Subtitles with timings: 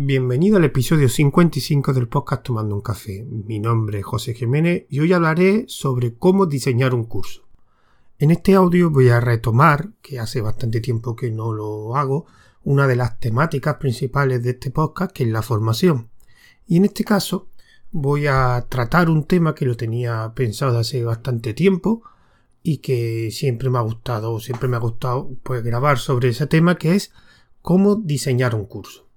[0.00, 3.24] Bienvenido al episodio 55 del podcast Tomando un Café.
[3.24, 7.48] Mi nombre es José Jiménez y hoy hablaré sobre cómo diseñar un curso.
[8.20, 12.26] En este audio voy a retomar, que hace bastante tiempo que no lo hago,
[12.62, 16.10] una de las temáticas principales de este podcast, que es la formación.
[16.64, 17.48] Y en este caso
[17.90, 22.04] voy a tratar un tema que lo tenía pensado hace bastante tiempo
[22.62, 26.78] y que siempre me ha gustado, siempre me ha gustado pues grabar sobre ese tema
[26.78, 27.12] que es
[27.62, 29.07] cómo diseñar un curso.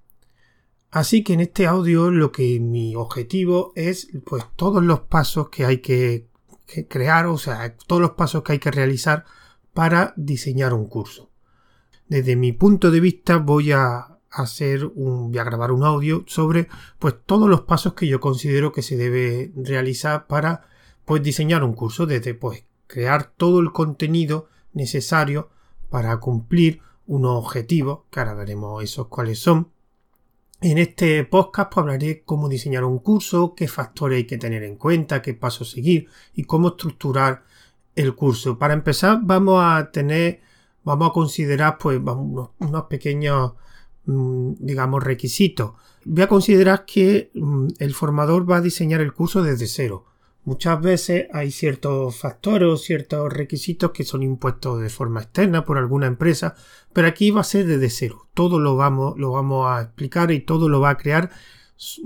[0.92, 5.66] Así que en este audio lo que mi objetivo es pues todos los pasos que
[5.66, 6.28] hay que,
[6.90, 9.24] crear, o sea, todos los pasos que hay que realizar
[9.74, 11.30] para diseñar un curso.
[12.10, 16.68] Desde mi punto de vista voy a hacer un, voy a grabar un audio sobre
[17.00, 20.68] pues todos los pasos que yo considero que se debe realizar para
[21.06, 25.50] pues diseñar un curso desde pues crear todo el contenido necesario
[25.90, 29.70] para cumplir unos objetivos que ahora veremos esos cuáles son
[30.62, 34.76] en este podcast pues, hablaré cómo diseñar un curso, qué factores hay que tener en
[34.76, 37.44] cuenta, qué pasos seguir y cómo estructurar
[37.96, 38.58] el curso.
[38.60, 40.42] Para empezar vamos a tener,
[40.84, 43.54] vamos a considerar pues unos, unos pequeños,
[44.06, 45.74] mm, digamos, requisitos.
[46.06, 50.06] Voy a considerar que mm, el formador va a diseñar el curso desde cero.
[50.44, 55.78] Muchas veces hay ciertos factores o ciertos requisitos que son impuestos de forma externa por
[55.78, 56.56] alguna empresa,
[56.94, 58.28] pero aquí va a ser desde cero.
[58.34, 61.30] Todo lo vamos, lo vamos a explicar y todo lo va a crear,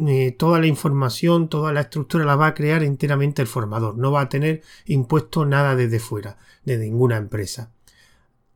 [0.06, 3.98] eh, toda la información, toda la estructura la va a crear enteramente el formador.
[3.98, 7.72] No va a tener impuesto nada desde fuera, de ninguna empresa.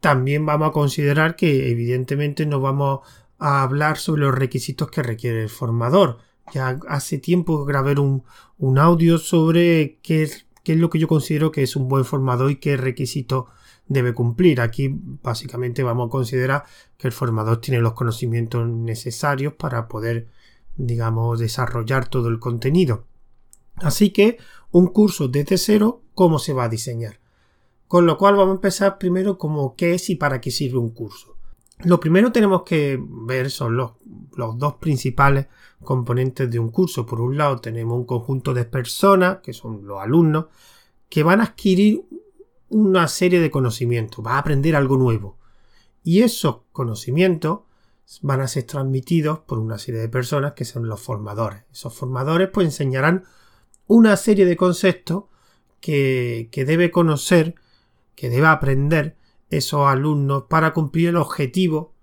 [0.02, 3.00] También vamos a considerar que evidentemente no vamos
[3.38, 6.18] a hablar sobre los requisitos que requiere el formador
[6.52, 8.24] ya hace tiempo grabé un,
[8.58, 12.06] un audio sobre qué es, qué es lo que yo considero que es un buen
[12.06, 13.48] formador y qué requisito
[13.88, 14.62] debe cumplir.
[14.62, 14.90] Aquí
[15.22, 16.64] básicamente vamos a considerar
[16.98, 20.28] que el formador tiene los conocimientos necesarios para poder,
[20.78, 23.06] digamos, desarrollar todo el contenido.
[23.76, 24.38] Así que
[24.72, 27.20] un curso desde cero, ¿cómo se va a diseñar?
[27.88, 30.92] Con lo cual vamos a empezar primero como qué es y para qué sirve un
[30.92, 31.39] curso.
[31.86, 33.92] Lo primero tenemos que ver son los,
[34.36, 35.48] dos principales
[35.82, 37.06] componentes de un curso.
[37.06, 40.48] Por un lado tenemos un conjunto de personas, que son los alumnos,
[41.08, 42.06] que van a adquirir
[42.70, 45.38] una serie de conocimientos, van a aprender algo nuevo.
[46.04, 47.62] Y esos conocimientos
[48.22, 51.64] van a ser transmitidos por una serie de personas que son los formadores.
[51.72, 53.24] Esos formadores pues enseñarán
[53.88, 55.26] una serie de conceptos
[55.80, 57.56] que, que debe conocer,
[58.16, 59.19] que debe aprender
[59.50, 61.94] esos alumnos para cumplir el objetivo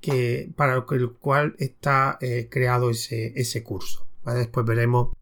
[0.00, 4.06] que, para el cual está eh, creado ese, ese curso.
[4.24, 5.14] Después veremos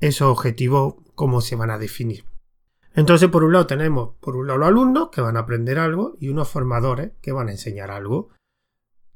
[0.00, 2.24] esos objetivos, cómo se van a definir.
[2.94, 6.16] Entonces, por un lado tenemos, por un lado, los alumnos que van a aprender algo
[6.20, 8.30] y unos formadores que van a enseñar algo.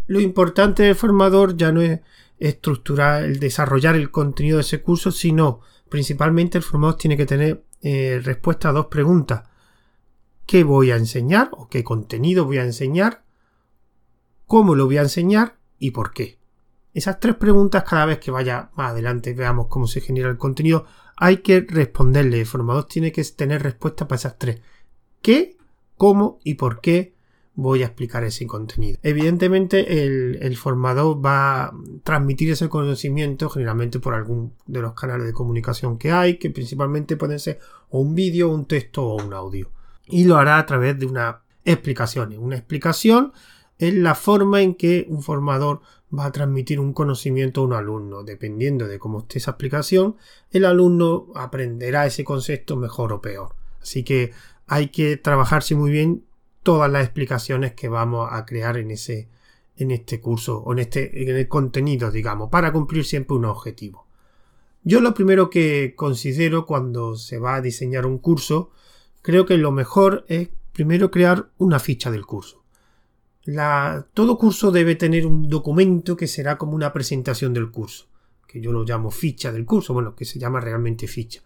[0.06, 2.00] Lo importante del formador ya no es
[2.38, 7.64] estructurar, el desarrollar el contenido de ese curso, sino principalmente el formador tiene que tener
[7.82, 9.44] eh, respuesta a dos preguntas
[10.46, 13.24] qué voy a enseñar o qué contenido voy a enseñar,
[14.46, 16.38] cómo lo voy a enseñar y por qué.
[16.94, 20.86] Esas tres preguntas cada vez que vaya más adelante veamos cómo se genera el contenido,
[21.16, 22.40] hay que responderle.
[22.40, 24.62] El formador tiene que tener respuesta para esas tres.
[25.20, 25.58] ¿Qué,
[25.96, 27.14] cómo y por qué
[27.54, 28.98] voy a explicar ese contenido?
[29.02, 35.32] Evidentemente el, formador va a transmitir ese conocimiento generalmente por algún de los canales de
[35.34, 37.58] comunicación que hay, que principalmente pueden ser
[37.90, 39.70] un vídeo, un texto o un audio
[40.08, 42.36] y lo hará a través de una explicación.
[42.38, 43.32] Una explicación
[43.78, 45.80] es la forma en que un formador
[46.16, 48.22] va a transmitir un conocimiento a un alumno.
[48.22, 50.16] Dependiendo de cómo esté esa explicación,
[50.50, 53.54] el alumno aprenderá ese concepto mejor o peor.
[53.82, 54.32] Así que
[54.66, 56.24] hay que trabajarse muy bien
[56.62, 59.28] todas las explicaciones que vamos a crear en ese
[59.78, 64.06] en este curso o en este en el contenido, digamos, para cumplir siempre un objetivo.
[64.82, 68.70] Yo lo primero que considero cuando se va a diseñar un curso
[69.26, 72.62] creo que lo mejor es primero crear una ficha del curso.
[74.14, 78.06] todo curso debe tener un documento que será como una presentación del curso,
[78.46, 81.42] que yo lo llamo ficha del curso, bueno, que se llama realmente ficha.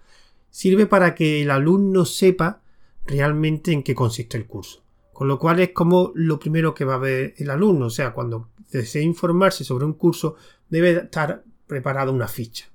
[0.50, 2.60] Sirve para que el alumno sepa
[3.06, 4.84] realmente en qué consiste el curso.
[5.14, 7.86] Con lo cual es como lo primero que va a ver el alumno.
[7.86, 10.36] O sea, cuando desee informarse sobre un curso,
[10.68, 12.70] debe estar preparada una ficha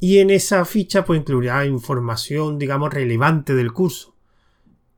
[0.00, 4.16] y en esa ficha pues incluirá información digamos relevante del curso.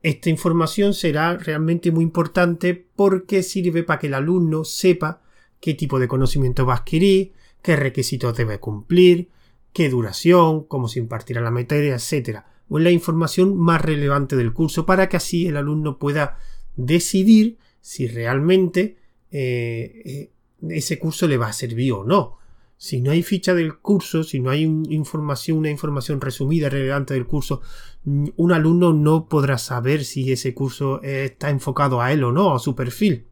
[0.03, 5.23] Esta información será realmente muy importante porque sirve para que el alumno sepa
[5.61, 7.33] qué tipo de conocimiento va a adquirir,
[7.63, 9.29] qué requisitos debe cumplir,
[9.73, 12.41] qué duración, cómo se impartirá la materia, etc.
[12.69, 16.39] O la información más relevante del curso para que así el alumno pueda
[16.75, 18.97] decidir si realmente
[19.31, 20.31] eh, eh,
[20.69, 22.39] ese curso le va a servir o no.
[22.82, 27.29] Si no hay ficha del curso, si no hay información, una información resumida, relevante del
[27.29, 27.62] curso,
[28.05, 32.58] un alumno no podrá saber si ese curso está enfocado a él o no, a
[32.58, 33.29] su perfil.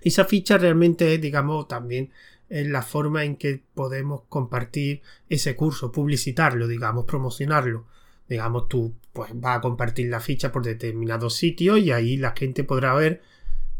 [0.00, 2.12] Esa ficha realmente es, digamos, también
[2.48, 7.84] la forma en que podemos compartir ese curso, publicitarlo, digamos, promocionarlo.
[8.26, 12.64] Digamos, tú pues vas a compartir la ficha por determinado sitio y ahí la gente
[12.64, 13.20] podrá ver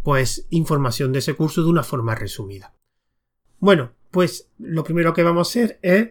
[0.03, 2.75] pues información de ese curso de una forma resumida.
[3.59, 6.11] Bueno, pues lo primero que vamos a hacer es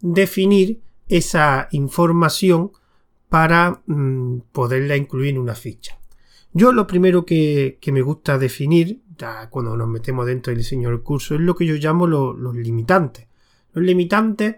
[0.00, 2.72] definir esa información
[3.28, 5.98] para mm, poderla incluir en una ficha.
[6.52, 9.02] Yo lo primero que, me gusta definir,
[9.50, 13.26] cuando nos metemos dentro del diseño del curso, es lo que yo llamo los limitantes.
[13.72, 14.56] Los limitantes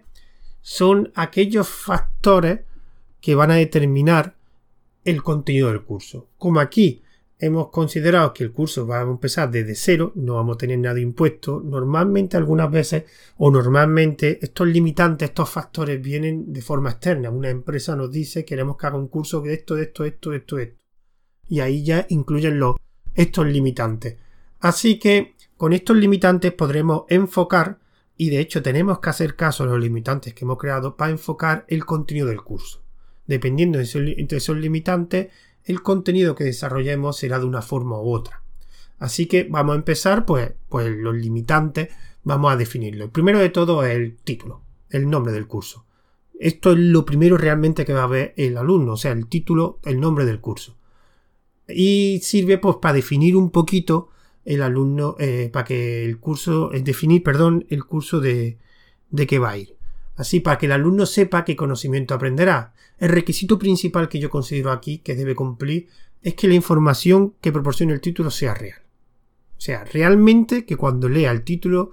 [0.61, 2.61] son aquellos factores
[3.21, 4.37] que van a determinar
[5.05, 6.29] el contenido del curso.
[6.39, 7.03] Como aquí
[7.41, 11.01] hemos considerado que el curso va a empezar desde cero, no vamos a tener nada
[11.01, 11.63] impuesto.
[11.65, 13.05] Normalmente, algunas veces,
[13.39, 17.31] o normalmente, estos limitantes, estos factores vienen de forma externa.
[17.31, 20.31] Una empresa nos dice queremos que haga un curso de esto, de esto, de esto,
[20.31, 20.81] de esto, de esto.
[21.49, 22.77] Y ahí ya incluyen los,
[23.15, 24.17] estos limitantes.
[24.61, 27.81] Así que con estos limitantes podremos enfocar,
[28.17, 31.65] y de hecho tenemos que hacer caso a los limitantes que hemos creado para enfocar
[31.69, 32.83] el contenido del curso.
[33.27, 35.29] Dependiendo de esos limitantes,
[35.65, 38.43] el contenido que desarrollemos será de una forma u otra.
[38.99, 41.89] Así que vamos a empezar, pues, pues los limitantes,
[42.23, 43.05] vamos a definirlo.
[43.05, 45.87] El primero de todo es el título, el nombre del curso.
[46.39, 49.79] Esto es lo primero realmente que va a ver el alumno, o sea, el título,
[49.85, 50.77] el nombre del curso.
[51.69, 54.09] Y sirve pues para definir un poquito
[54.45, 58.59] el alumno, eh, para que el curso, es definir, perdón, el curso de,
[59.11, 59.77] de qué va a ir.
[60.17, 62.75] Así para que el alumno sepa qué conocimiento aprenderá.
[63.01, 65.89] El requisito principal que yo considero aquí que debe cumplir
[66.23, 68.79] es que la información que proporcione el título sea real.
[69.57, 71.93] O sea, realmente que cuando lea el título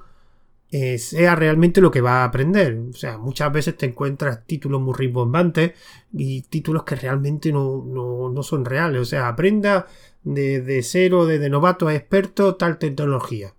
[0.69, 2.77] eh, sea realmente lo que va a aprender.
[2.89, 5.71] O sea, muchas veces te encuentras títulos muy rimbombantes
[6.11, 9.01] y títulos que realmente no, son reales.
[9.01, 9.87] O sea, aprenda
[10.23, 13.53] de, de cero, de novato a experto, tal tecnología.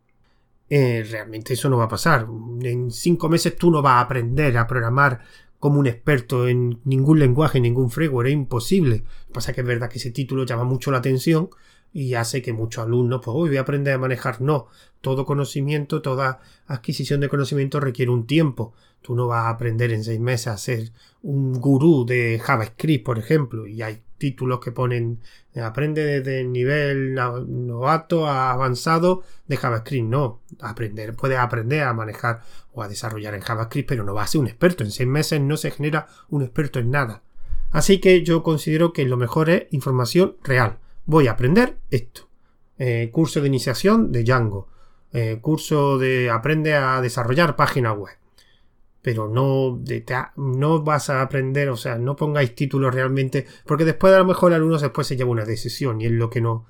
[0.70, 2.26] Eh, realmente eso no va a pasar.
[2.60, 5.20] En cinco meses tú no vas a aprender a programar
[5.58, 9.04] como un experto en ningún lenguaje, ningún framework, es imposible.
[9.28, 11.50] Lo pasa es que es verdad que ese título llama mucho la atención
[11.92, 14.40] y hace que muchos alumnos, pues, hoy voy a aprender a manejar.
[14.40, 14.68] No,
[15.00, 18.74] todo conocimiento, toda adquisición de conocimiento requiere un tiempo.
[19.02, 23.18] Tú no vas a aprender en seis meses a ser un gurú de JavaScript, por
[23.18, 25.20] ejemplo, y hay títulos que ponen
[25.60, 30.08] aprende desde el nivel novato a avanzado de JavaScript.
[30.08, 32.42] No, aprender, puedes aprender a manejar
[32.78, 34.84] o a desarrollar en JavaScript, pero no vas a ser un experto.
[34.84, 37.22] En seis meses no se genera un experto en nada.
[37.70, 40.78] Así que yo considero que lo mejor es información real.
[41.04, 42.28] Voy a aprender esto.
[42.78, 44.68] Eh, curso de iniciación de Django.
[45.12, 48.18] Eh, curso de aprende a desarrollar página web
[49.00, 49.80] pero no,
[50.36, 54.52] no vas a aprender, o sea, no pongáis títulos realmente, porque después a lo mejor
[54.52, 56.66] el alumno después se lleva una decisión y es lo que no,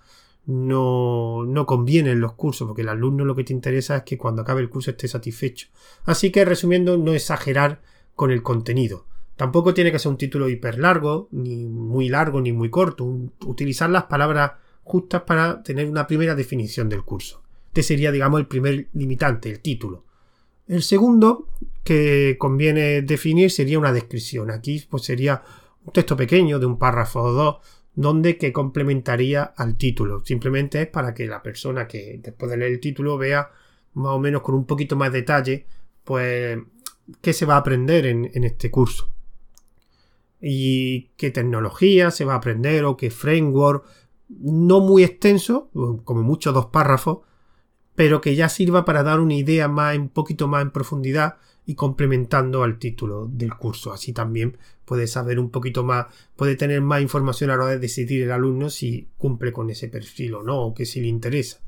[0.46, 4.19] no, no conviene en los cursos, porque el alumno lo que te interesa es que
[4.19, 5.69] cuando acabe el curso esté satisfecho.
[6.05, 7.82] Así que resumiendo, no exagerar
[8.14, 9.06] con el contenido.
[9.37, 13.05] Tampoco tiene que ser un título hiper largo, ni muy largo, ni muy corto.
[13.05, 14.52] utilizar las palabras
[14.82, 17.43] justas para tener una primera definición del curso.
[17.69, 20.05] Este sería, digamos, el primer limitante, el título.
[20.67, 21.47] El segundo
[21.85, 24.50] que conviene definir sería una descripción.
[24.50, 25.42] Aquí pues sería
[25.85, 27.57] un texto pequeño de un párrafo o dos
[27.99, 30.25] donde que complementaría al título.
[30.25, 33.50] Simplemente es para que la persona que después de leer el título vea
[33.95, 35.67] más o menos con un poquito más detalle
[36.05, 36.61] pues
[37.21, 39.12] qué se va a aprender en, en este curso
[40.40, 43.85] y qué tecnología se va a aprender o qué framework
[44.28, 45.69] no muy extenso
[46.05, 47.26] como mucho dos párrafos
[47.97, 51.75] pero que ya sirva para dar una idea más, un poquito más en profundidad y
[51.75, 53.92] complementando al título del curso.
[53.92, 54.56] Así también
[54.87, 58.32] puede saber un poquito más, puede tener más información a la hora de decidir el
[58.32, 61.60] alumno si cumple con ese perfil o no, o que si le interesa.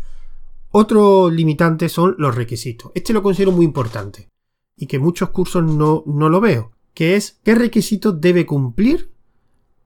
[0.71, 2.93] Otro limitante son los requisitos.
[2.95, 4.31] Este lo considero muy importante
[4.75, 9.11] y que muchos cursos no, no lo veo, que es qué requisitos debe cumplir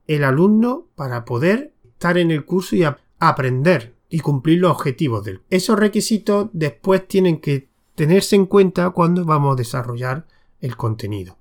[0.07, 2.85] el alumno para poder estar en el curso y
[3.19, 5.41] aprender y cumplir los objetivos del.
[5.49, 10.27] Esos requisitos después tienen que tenerse en cuenta cuando vamos a desarrollar
[10.59, 11.37] el contenido.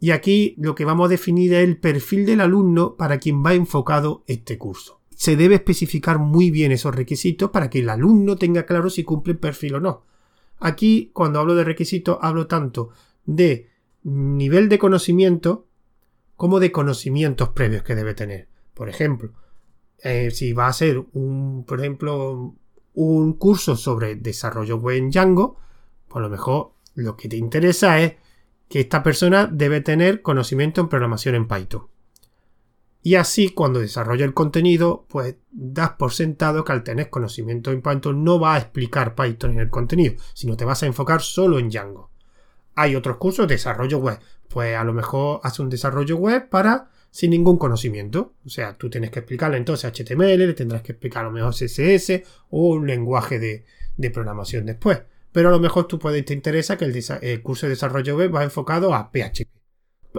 [0.00, 3.54] Y aquí lo que vamos a definir es el perfil del alumno para quien va
[3.54, 5.00] enfocado este curso.
[5.14, 9.34] Se debe especificar muy bien esos requisitos para que el alumno tenga claro si cumple
[9.34, 10.04] el perfil o no.
[10.58, 12.90] Aquí, cuando hablo de requisitos, hablo tanto
[13.24, 13.70] de
[14.02, 15.66] nivel de conocimiento
[16.36, 18.48] como de conocimientos previos que debe tener.
[18.74, 19.32] Por ejemplo,
[20.02, 22.54] eh, si va a ser un, por ejemplo,
[22.94, 25.58] un curso sobre desarrollo web en Django,
[26.14, 28.14] pues a lo mejor lo que te interesa es
[28.68, 31.88] que esta persona debe tener conocimiento en programación en Python.
[33.02, 37.82] Y así, cuando desarrolla el contenido, pues das por sentado que al tener conocimiento en
[37.82, 41.58] Python no va a explicar Python en el contenido, sino te vas a enfocar solo
[41.58, 42.12] en Django.
[42.76, 44.20] Hay otros cursos de desarrollo web.
[44.48, 48.34] Pues a lo mejor hace un desarrollo web para sin ningún conocimiento.
[48.46, 51.52] O sea, tú tienes que explicarle entonces HTML, le tendrás que explicar a lo mejor
[51.52, 55.02] CSS o un lenguaje de, programación después.
[55.34, 58.44] Pero a lo mejor tú puedes, te interesa que el, curso de desarrollo web va
[58.44, 59.48] enfocado a PHP.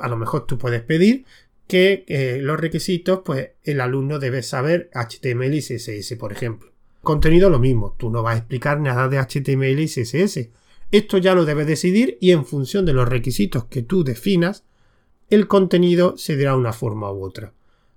[0.02, 1.24] A lo mejor tú puedes pedir
[1.68, 6.74] que eh, los requisitos, pues el alumno debe saber HTML y CSS, por ejemplo.
[7.02, 10.50] Contenido lo mismo, tú no vas a explicar nada de HTML y CSS.
[10.92, 14.66] Esto ya lo debes decidir y en función de los requisitos que tú definas,
[15.30, 17.54] el contenido se dirá una forma u otra.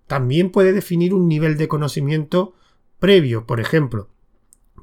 [0.06, 2.54] También puede definir un nivel de conocimiento
[3.00, 4.08] previo, por ejemplo,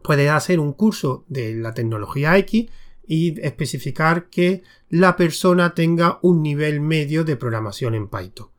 [0.06, 2.70] puede hacer un curso de la tecnología X
[3.08, 8.50] y especificar que la persona tenga un nivel medio de programación en Python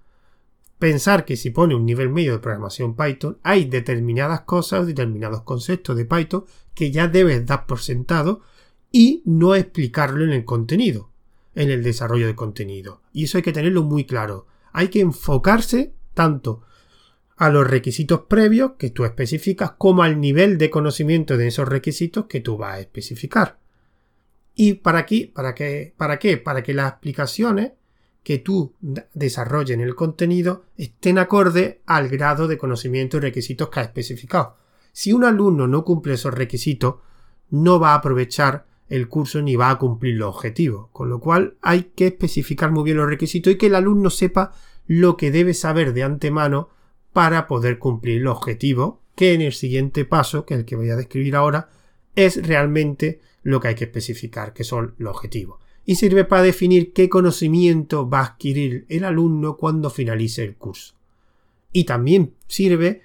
[0.78, 5.96] pensar que si pone un nivel medio de programación Python, hay determinadas cosas, determinados conceptos
[5.96, 8.42] de Python que ya debes dar por sentado
[8.92, 11.10] y no explicarlo en el contenido,
[11.54, 13.00] en el desarrollo de contenido.
[13.12, 14.46] Y eso hay que tenerlo muy claro.
[14.72, 16.62] Hay que enfocarse tanto
[17.36, 22.26] a los requisitos previos que tú especificas como al nivel de conocimiento de esos requisitos
[22.26, 23.58] que tú vas a especificar.
[24.54, 25.26] ¿Y para aquí?
[25.26, 25.92] ¿Para qué?
[25.96, 26.38] ¿Para qué?
[26.38, 27.72] Para que las explicaciones
[28.22, 28.74] que tú
[29.14, 34.56] desarrolles en el contenido estén acorde al grado de conocimiento y requisitos que has especificado.
[34.92, 36.96] Si un alumno no cumple esos requisitos,
[37.50, 40.88] no va a aprovechar el curso ni va a cumplir los objetivos.
[40.90, 44.52] Con lo cual hay que especificar muy bien los requisitos y que el alumno sepa
[44.86, 46.70] lo que debe saber de antemano
[47.16, 50.90] para poder cumplir los objetivos, que en el siguiente paso, que es el que voy
[50.90, 51.70] a describir ahora,
[52.14, 55.56] es realmente lo que hay que especificar, que son los objetivos
[55.86, 60.94] y sirve para definir qué conocimiento va a adquirir el alumno cuando finalice el curso.
[61.72, 63.00] Y también sirve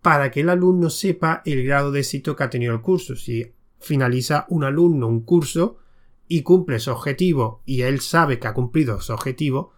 [0.00, 3.14] para que el alumno sepa el grado de éxito que ha tenido el curso.
[3.14, 5.76] Si finaliza un alumno un curso
[6.26, 9.72] y cumple su objetivo y él sabe que ha cumplido su objetivo,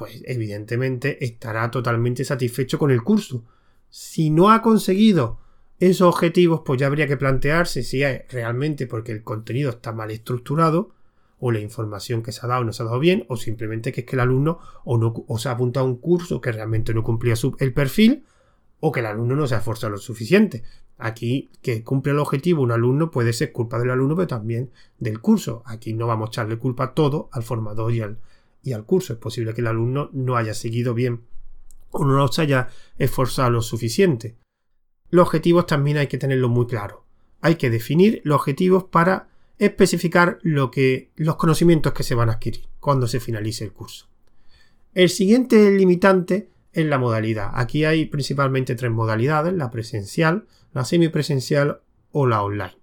[0.00, 3.44] pues evidentemente estará totalmente satisfecho con el curso.
[3.90, 5.40] Si no ha conseguido
[5.78, 10.10] esos objetivos, pues ya habría que plantearse si es realmente porque el contenido está mal
[10.10, 10.94] estructurado
[11.38, 14.00] o la información que se ha dado no se ha dado bien, o simplemente que
[14.00, 17.02] es que el alumno o, no, se ha apuntado a un curso que realmente no
[17.02, 18.24] cumplía el perfil,
[18.80, 20.62] o que el alumno no se ha esforzado lo suficiente.
[20.96, 25.20] Aquí, que cumple el objetivo un alumno puede ser culpa del alumno, pero también del
[25.20, 25.62] curso.
[25.66, 28.18] Aquí no vamos a echarle culpa todo al formador y al,
[28.62, 29.12] y al curso.
[29.12, 31.22] Es posible que el alumno no haya seguido bien
[31.90, 34.36] o no se haya esforzado lo suficiente.
[35.10, 37.00] Los objetivos también hay que tenerlos muy claros.
[37.40, 42.34] Hay que definir los objetivos para especificar lo que, los conocimientos que se van a
[42.34, 44.08] adquirir cuando se finalice el curso.
[44.94, 47.50] El siguiente limitante es la modalidad.
[47.54, 51.80] Aquí hay principalmente tres modalidades, la presencial, la semipresencial
[52.12, 52.76] o la online.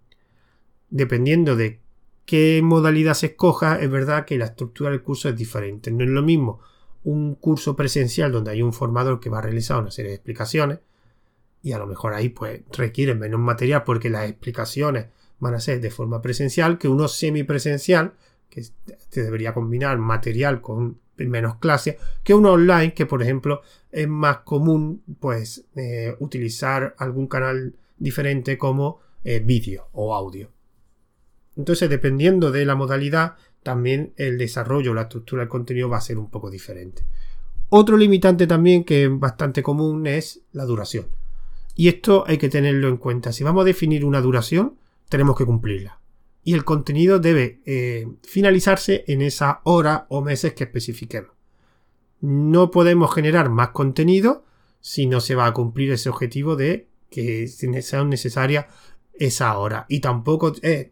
[0.89, 1.79] Dependiendo de
[2.27, 5.89] qué modalidad se escoja, es verdad que la estructura del curso es diferente.
[5.89, 6.59] No es lo mismo
[7.05, 10.79] un curso presencial donde hay un formador que va a realizar una serie de explicaciones
[11.63, 15.07] y a lo mejor ahí pues requiere menos material porque las explicaciones
[15.39, 18.13] van a ser de forma presencial que uno semipresencial,
[18.49, 24.07] que se debería combinar material con menos clases, que uno online, que por ejemplo es
[24.09, 30.56] más común pues eh, utilizar algún canal diferente como eh, vídeo o audio.
[31.57, 36.17] Entonces, dependiendo de la modalidad, también el desarrollo, la estructura del contenido va a ser
[36.17, 37.03] un poco diferente.
[37.69, 41.07] Otro limitante también que es bastante común es la duración.
[41.75, 43.33] Y esto hay que tenerlo en cuenta.
[43.33, 44.77] Si vamos a definir una duración,
[45.09, 45.99] tenemos que cumplirla.
[46.43, 51.31] Y el contenido debe eh, finalizarse en esa hora o meses que especifiquemos.
[52.21, 54.45] No podemos generar más contenido
[54.79, 58.69] si no se va a cumplir ese objetivo de que sea necesaria
[59.13, 59.85] esa hora.
[59.89, 60.87] Y tampoco es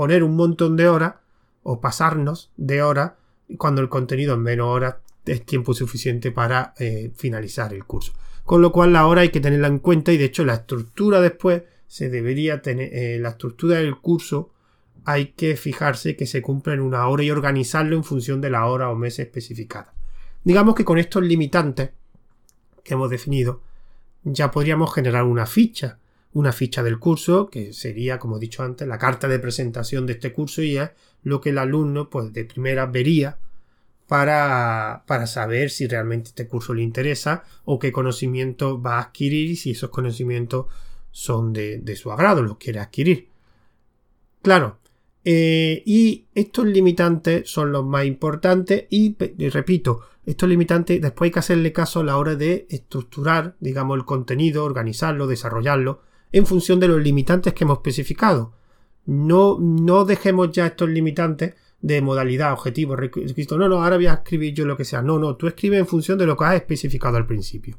[0.00, 1.16] poner un montón de horas
[1.62, 3.12] o pasarnos de horas
[3.58, 4.94] cuando el contenido en menos horas
[5.26, 8.14] es tiempo suficiente para eh, finalizar el curso.
[8.46, 11.20] Con lo cual la hora hay que tenerla en cuenta y de hecho la estructura
[11.20, 14.48] después se debería tener eh, la estructura del curso
[15.04, 18.64] hay que fijarse que se cumpla en una hora y organizarlo en función de la
[18.64, 19.92] hora o mes especificada.
[20.44, 21.90] Digamos que con estos limitantes
[22.82, 23.60] que hemos definido
[24.22, 25.98] ya podríamos generar una ficha,
[26.32, 30.12] una ficha del curso que sería, como he dicho antes, la carta de presentación de
[30.14, 30.90] este curso y es
[31.22, 33.38] lo que el alumno pues de primera vería
[34.06, 39.50] para, para saber si realmente este curso le interesa o qué conocimiento va a adquirir
[39.50, 40.66] y si esos conocimientos
[41.12, 43.28] son de, su agrado, los quiere adquirir.
[44.42, 44.78] Claro,
[45.24, 49.16] eh, y estos limitantes son los más importantes y,
[49.50, 54.04] repito, estos limitantes después hay que hacerle caso a la hora de estructurar, digamos, el
[54.04, 58.52] contenido, organizarlo, desarrollarlo, en función de los limitantes que hemos especificado.
[59.06, 63.56] No, no dejemos ya estos limitantes de modalidad, objetivo, requisito.
[63.58, 65.02] No, no, ahora voy a escribir yo lo que sea.
[65.02, 67.78] No, no, tú escribes en función de lo que has especificado al principio.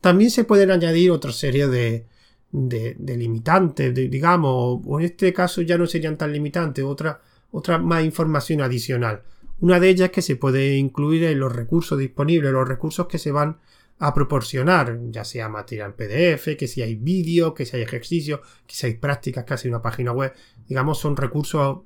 [0.00, 2.06] También se pueden añadir otra serie de,
[2.52, 7.20] de, limitantes, digamos, o en este caso ya no serían tan limitantes, otra,
[7.50, 9.22] otra más información adicional.
[9.60, 13.30] Una de ellas que se puede incluir en los recursos disponibles, los recursos que se
[13.30, 13.58] van
[14.02, 18.74] a proporcionar, ya sea material PDF, que si hay vídeo, que si hay ejercicios, que
[18.74, 20.32] si hay prácticas, que una página web,
[20.66, 21.82] digamos, son recursos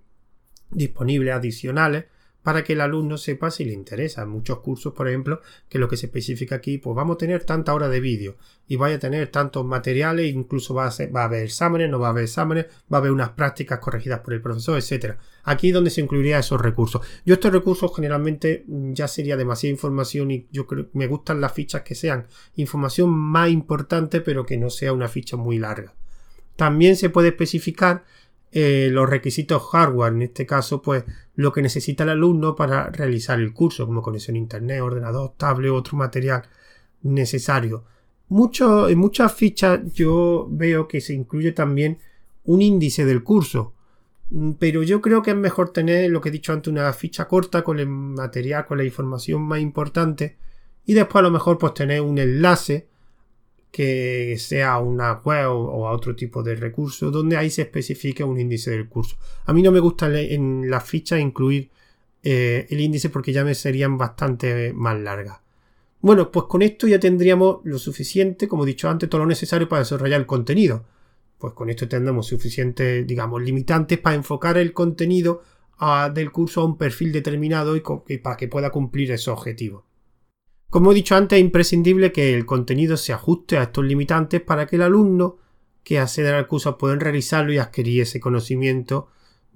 [0.71, 2.04] disponibles adicionales
[2.45, 4.27] para que el alumno sepa si le interesa.
[4.27, 7.73] Muchos cursos, por ejemplo, que lo que se especifica aquí, pues vamos a tener tanta
[7.73, 8.37] hora de vídeo
[8.69, 12.11] y vaya a tener tantos materiales, incluso va a, a haber exámenes, no va a
[12.11, 15.19] haber exámenes, va a haber unas prácticas corregidas por el profesor, etcétera.
[15.43, 17.01] Aquí es donde se incluiría esos recursos.
[17.25, 21.55] Yo estos recursos generalmente mm, ya sería demasiada información y yo creo me gustan las
[21.55, 25.95] fichas que sean información más importante, pero que no sea una ficha muy larga.
[26.57, 28.05] También se puede especificar
[28.56, 31.02] eh, los requisitos hardware, en este caso, pues
[31.34, 35.73] lo que necesita el alumno para realizar el curso, como conexión a internet, ordenador, tablet,
[35.73, 36.44] otro material
[37.02, 37.84] necesario.
[38.28, 41.99] Mucho, en muchas fichas yo veo que se incluye también
[42.44, 43.75] un índice del curso,
[44.30, 47.26] mm, pero yo creo que es mejor tener lo que he dicho antes, una ficha
[47.26, 50.37] corta con el material, con la información más importante
[50.87, 52.87] y después a lo mejor pues tener un enlace
[53.75, 58.38] que sea una web o a otro tipo de recurso donde ahí se especifique un
[58.38, 59.16] índice del curso.
[59.47, 61.71] A mí no me gusta en las fichas incluir
[62.23, 65.40] eh, el índice porque ya me serían bastante más largas.
[66.00, 69.69] Bueno, pues con esto ya tendríamos lo suficiente, como he dicho antes, todo lo necesario
[69.69, 70.85] para desarrollar el contenido.
[71.38, 75.43] Pues con esto tendremos suficientes, digamos, limitantes para enfocar el contenido
[75.78, 79.82] ah, del curso a un perfil determinado y para que pueda cumplir esos objetivos.
[80.75, 84.67] Como he dicho antes, es imprescindible que el contenido se ajuste a estos limitantes para
[84.67, 85.37] que el alumno
[85.84, 89.06] que acceda al curso pueda realizarlo y adquirir ese conocimiento,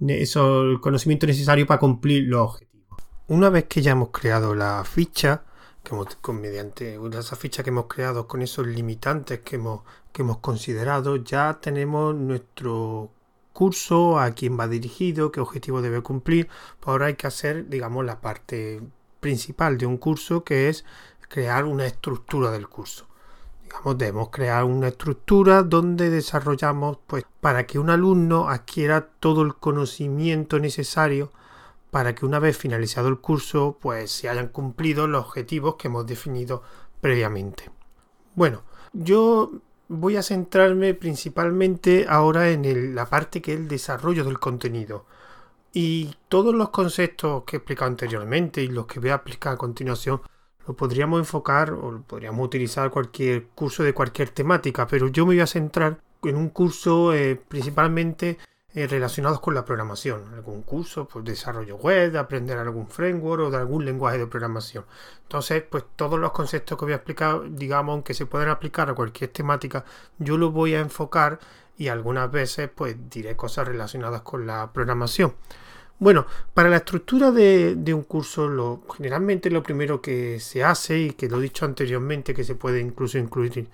[0.00, 3.02] el conocimiento necesario para cumplir los objetivos.
[3.26, 5.42] Una vez que ya hemos creado la ficha,
[5.82, 9.80] que con, mediante esa ficha que hemos creado con esos limitantes que hemos,
[10.12, 13.10] que hemos considerado, ya tenemos nuestro
[13.52, 16.46] curso, a quién va dirigido, qué objetivo debe cumplir.
[16.78, 18.82] Pues ahora hay que hacer, digamos, la parte
[19.20, 20.84] principal de un curso que es
[21.28, 23.06] crear una estructura del curso.
[23.62, 29.54] Digamos, debemos crear una estructura donde desarrollamos, pues, para que un alumno adquiera todo el
[29.54, 31.30] conocimiento necesario
[31.90, 36.06] para que una vez finalizado el curso, pues se hayan cumplido los objetivos que hemos
[36.06, 36.62] definido
[37.00, 37.70] previamente.
[38.34, 39.52] Bueno, yo
[39.88, 45.06] voy a centrarme principalmente ahora en la parte que es el desarrollo del contenido.
[45.72, 49.56] Y todos los conceptos que he explicado anteriormente y los que voy a explicar a
[49.56, 50.20] continuación
[50.66, 55.40] lo podríamos enfocar o podríamos utilizar cualquier curso de cualquier temática, pero yo me voy
[55.40, 58.38] a centrar en un curso eh, principalmente
[58.74, 63.50] eh, relacionados con la programación, algún curso, pues desarrollo web, de aprender algún framework o
[63.50, 64.84] de algún lenguaje de programación.
[65.22, 68.94] Entonces, pues todos los conceptos que voy a explicar, digamos, aunque se pueden aplicar a
[68.94, 69.86] cualquier temática,
[70.18, 71.38] yo los voy a enfocar
[71.78, 75.34] y algunas veces pues diré cosas relacionadas con la programación.
[76.00, 81.10] Bueno, para la estructura de, un curso, lo, generalmente lo primero que se hace, y
[81.12, 83.68] que lo he dicho anteriormente, que se puede incluso incluir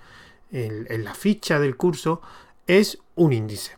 [0.51, 2.21] en, la ficha del curso,
[2.65, 3.77] es un índice.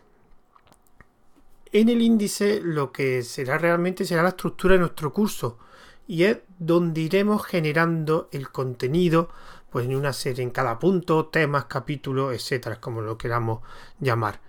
[1.72, 5.58] En el índice lo que será realmente será la estructura de nuestro curso
[6.06, 9.28] y es donde iremos generando el contenido
[9.70, 13.60] pues en una serie en cada punto, temas, capítulos, etcétera, como lo queramos
[14.00, 14.40] llamar.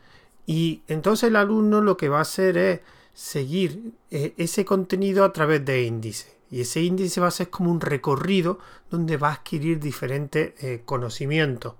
[0.45, 2.79] Y entonces el alumno lo que va a hacer es
[3.13, 6.37] seguir eh, ese contenido a través de índice.
[6.49, 10.81] Y ese índice va a ser como un recorrido donde va a adquirir diferentes eh,
[10.85, 11.75] conocimientos.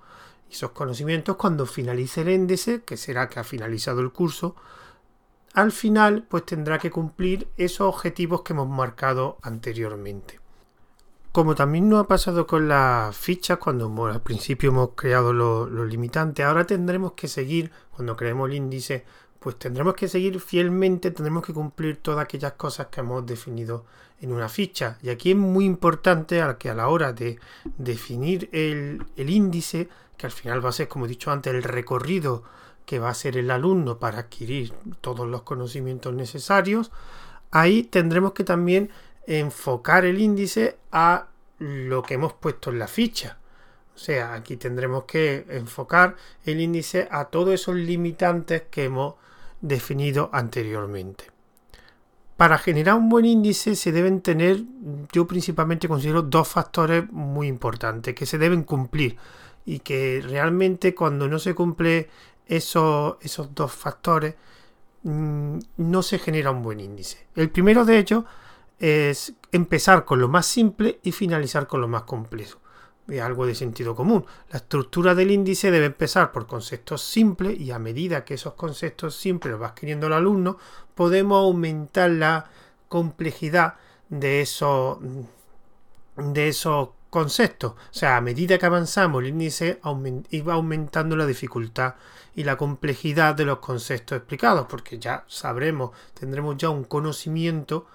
[0.50, 4.56] Y esos conocimientos cuando finalice el índice, que será que ha finalizado el curso,
[5.54, 10.40] al final pues tendrá que cumplir esos objetivos que hemos marcado anteriormente.
[11.32, 16.44] Como también nos ha pasado con las fichas, cuando al principio hemos creado los limitantes,
[16.44, 19.06] ahora tendremos que seguir, cuando creemos el índice,
[19.40, 23.86] pues tendremos que seguir fielmente, tendremos que cumplir todas aquellas cosas que hemos definido
[24.22, 24.98] en una ficha.
[25.02, 27.40] Y aquí es muy importante que a la hora de
[27.78, 29.88] definir el, índice,
[30.18, 32.44] que al final va a ser, como he dicho antes, el recorrido
[32.86, 36.92] que va a ser el alumno para adquirir todos los conocimientos necesarios,
[37.52, 38.90] ahí tendremos que también
[39.30, 41.28] enfocar el índice a
[41.60, 43.38] lo que hemos puesto en la ficha.
[43.94, 46.16] O sea, aquí tendremos que enfocar
[46.46, 49.16] el índice a todos esos limitantes que hemos
[49.62, 51.26] definido anteriormente.
[52.38, 54.64] Para generar un buen índice se deben tener,
[55.12, 59.18] yo principalmente considero dos factores muy importantes que se deben cumplir
[59.66, 62.10] y que realmente cuando no se cumple
[62.48, 64.36] esos, esos dos factores
[65.04, 67.28] mm, no se genera un buen índice.
[67.36, 68.24] El primero de ellos
[68.80, 72.60] es empezar con lo más simple y finalizar con lo más complejo
[73.18, 74.26] algo de sentido común.
[74.52, 79.16] La estructura del índice debe empezar por conceptos simples y a medida que esos conceptos
[79.16, 80.58] simples los va adquiriendo el alumno,
[80.94, 82.46] podemos aumentar la
[82.88, 83.76] complejidad
[84.10, 85.00] de esos,
[86.18, 87.72] de esos conceptos.
[87.72, 89.80] O sea, a medida que avanzamos, el índice
[90.30, 91.96] iba aumentando la dificultad
[92.36, 97.88] y la complejidad de los conceptos explicados, porque ya sabremos, tendremos ya un conocimiento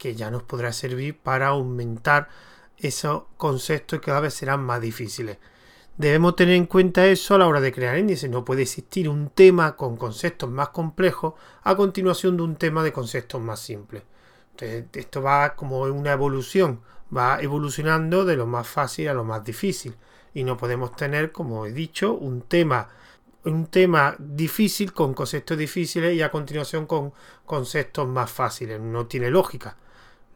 [0.00, 2.28] que ya nos podrá servir para aumentar
[2.78, 5.36] esos conceptos cada vez serán más difíciles.
[5.98, 8.30] Debemos tener en cuenta eso a la hora de crear índices.
[8.30, 12.94] No puede existir un tema con conceptos más complejos a continuación de un tema de
[12.94, 14.02] conceptos más simples.
[14.52, 16.80] Entonces, esto va como una evolución,
[17.14, 19.94] va evolucionando de lo más fácil a lo más difícil.
[20.32, 22.88] Y no podemos tener, como he dicho, un tema,
[23.44, 27.12] un tema difícil con conceptos difíciles y a continuación con
[27.44, 28.80] conceptos más fáciles.
[28.80, 29.76] No tiene lógica.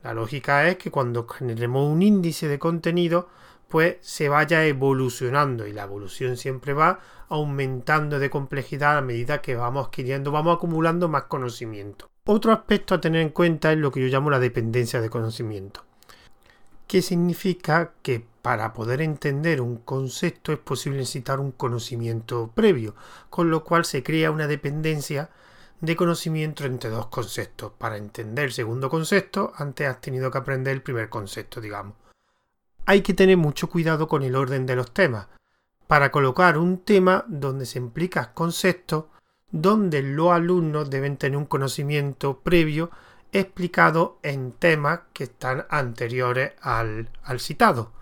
[0.04, 3.26] La lógica es que cuando generemos un índice de contenido,
[3.68, 9.56] pues se vaya evolucionando y la evolución siempre va aumentando de complejidad a medida que
[9.56, 12.10] vamos adquiriendo, vamos acumulando más conocimiento.
[12.26, 15.84] Otro aspecto a tener en cuenta es lo que yo llamo la dependencia de conocimiento,
[16.86, 22.94] que significa que para poder entender un concepto es posible necesitar un conocimiento previo,
[23.30, 25.30] con lo cual se crea una dependencia
[25.84, 27.72] de conocimiento entre dos conceptos.
[27.78, 31.94] Para entender el segundo concepto, antes has tenido que aprender el primer concepto, digamos.
[32.86, 35.28] Hay que tener mucho cuidado con el orden de los temas.
[35.86, 39.06] Para colocar un tema donde se implica conceptos,
[39.50, 42.90] donde los alumnos deben tener un conocimiento previo
[43.32, 47.92] explicado en temas que están anteriores al, al citado.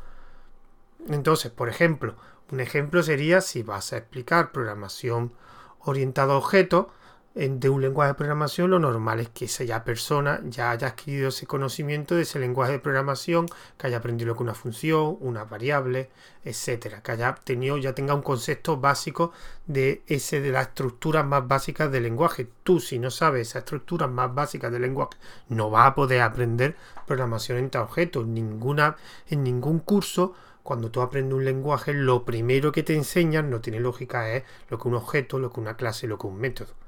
[1.09, 2.17] Entonces, por ejemplo,
[2.51, 5.33] un ejemplo sería si vas a explicar programación
[5.81, 6.87] orientada a objetos,
[7.35, 11.47] de un lenguaje de programación, lo normal es que esa persona ya haya adquirido ese
[11.47, 13.47] conocimiento de ese lenguaje de programación,
[13.79, 16.11] que haya aprendido que una función, una variable,
[16.45, 19.33] etcétera, que haya tenido, ya tenga un concepto básico
[19.67, 22.49] de ese de las estructuras más básicas del lenguaje.
[22.65, 25.17] Tú, si no sabes esas estructuras más básicas del lenguaje,
[25.49, 28.27] no vas a poder aprender programación entre objetos.
[28.27, 28.97] Ninguna,
[29.29, 33.81] en ningún curso cuando tú aprendes un lenguaje, lo primero que te enseñan, no tiene
[33.81, 36.82] lógica, es lo que un objeto, lo que una clase, lo que un método.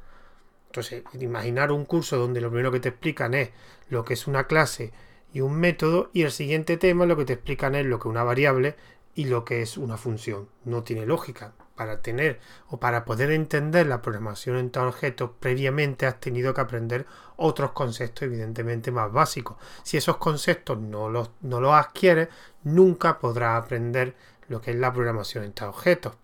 [0.74, 3.50] Entonces, imaginar un curso donde lo primero que te explican es
[3.90, 4.92] lo que es una clase
[5.32, 8.10] y un método y el siguiente tema lo que te explican es lo que es
[8.10, 8.74] una variable
[9.14, 10.48] y lo que es una función.
[10.64, 11.52] No tiene lógica.
[11.76, 17.06] Para tener o para poder entender la programación entre objetos previamente has tenido que aprender
[17.36, 19.56] otros conceptos evidentemente más básicos.
[19.84, 22.30] Si esos conceptos no los, no los adquieres,
[22.64, 24.16] nunca podrás aprender
[24.48, 26.14] lo que es la programación entre objetos.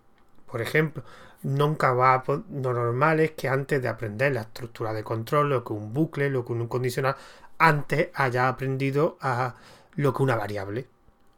[0.46, 1.04] Por ejemplo,
[1.42, 2.24] nunca va a...
[2.26, 6.30] Lo normal es que antes de aprender la estructura de control, lo que un bucle,
[6.30, 7.16] lo que un condicional,
[7.58, 9.54] antes haya aprendido a
[9.94, 10.86] lo que una variable.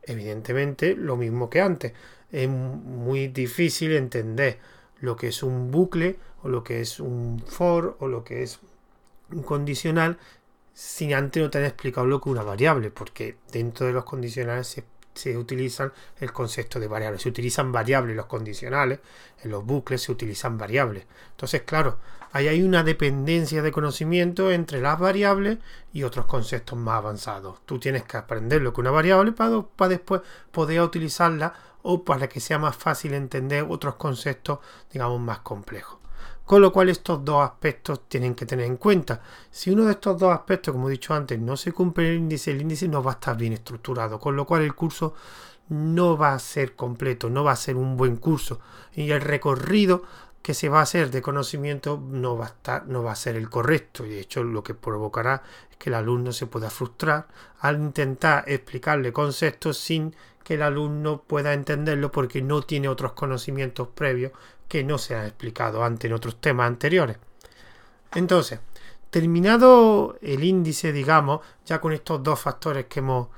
[0.02, 1.92] Evidentemente, lo mismo que antes.
[2.30, 4.58] Es muy difícil entender
[5.00, 8.60] lo que es un bucle o lo que es un for o lo que es
[9.30, 10.18] un condicional
[10.74, 14.84] sin antes no tener explicado lo que una variable, porque dentro de los condicionales se
[15.14, 17.22] se utilizan el concepto de variables.
[17.22, 19.00] Se utilizan variables los condicionales,
[19.42, 21.06] en los bucles se utilizan variables.
[21.30, 21.98] Entonces, claro,
[22.32, 25.58] ahí hay una dependencia de conocimiento entre las variables
[25.92, 27.60] y otros conceptos más avanzados.
[27.66, 32.28] Tú tienes que aprender lo que una variable para, para después poder utilizarla o para
[32.28, 34.60] que sea más fácil entender otros conceptos,
[34.92, 36.01] digamos, más complejos.
[36.44, 39.22] Con lo cual estos dos aspectos tienen que tener en cuenta.
[39.50, 42.50] Si uno de estos dos aspectos, como he dicho antes, no se cumple el índice,
[42.50, 45.14] el índice no va a estar bien estructurado, con lo cual el curso
[45.68, 48.60] no va a ser completo, no va a ser un buen curso.
[48.94, 50.02] Y el recorrido
[50.42, 53.36] que se va a hacer de conocimiento no va a, estar, no va a ser
[53.36, 54.04] el correcto.
[54.04, 57.28] Y de hecho lo que provocará es que el alumno se pueda frustrar
[57.60, 63.88] al intentar explicarle conceptos sin que el alumno pueda entenderlo porque no tiene otros conocimientos
[63.88, 64.32] previos
[64.72, 67.18] que no se han explicado antes en otros temas anteriores.
[68.14, 68.58] Entonces,
[69.10, 73.28] terminado el índice, digamos, ya con estos dos factores que hemos,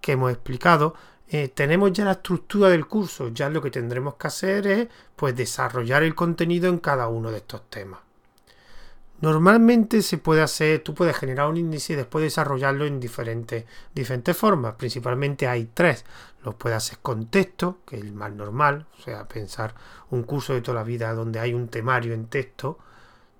[0.00, 0.94] que hemos explicado,
[1.28, 3.28] eh, tenemos ya la estructura del curso.
[3.28, 7.36] Ya lo que tendremos que hacer es pues, desarrollar el contenido en cada uno de
[7.36, 8.00] estos temas.
[9.24, 13.64] Normalmente se puede hacer, tú puedes generar un índice y después desarrollarlo en diferentes,
[14.36, 14.74] formas.
[14.74, 16.04] Principalmente hay tres.
[16.42, 19.74] Lo puedes hacer con texto, que es el más normal, o sea, pensar
[20.10, 22.78] un curso de toda la vida donde hay un temario en texto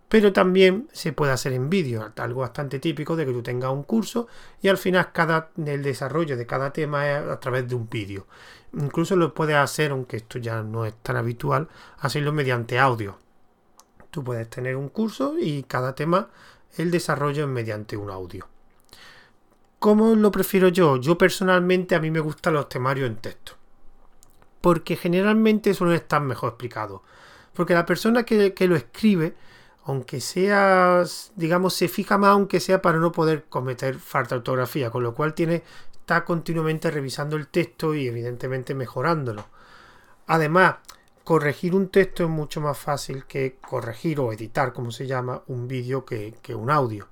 [0.09, 3.83] pero también se puede hacer en vídeo, algo bastante típico de que tú tengas un
[3.83, 4.29] curso
[4.63, 8.27] y al final cada, el desarrollo de cada tema es a través de un vídeo.
[8.75, 11.69] Incluso lo puedes hacer, aunque esto ya no es tan habitual,
[11.99, 13.24] hacerlo mediante audio.
[14.15, 16.29] Tú puedes tener un curso y cada tema
[16.77, 18.47] el desarrollo es mediante un audio.
[19.81, 20.99] ¿Cómo lo prefiero yo?
[20.99, 23.55] Yo personalmente a mí me gustan los temarios en texto.
[24.61, 27.01] Porque generalmente suelen estar mejor explicados.
[27.55, 29.35] Porque la persona que, que lo escribe
[29.83, 31.03] aunque sea,
[31.35, 35.13] digamos, se fija más, aunque sea para no poder cometer falta de ortografía, con lo
[35.17, 39.45] cual tiene, está continuamente revisando el texto y evidentemente mejorándolo.
[40.29, 40.77] Además,
[41.25, 45.67] corregir un texto es mucho más fácil que corregir o editar, como se llama, un
[45.67, 47.09] vídeo que, un audio.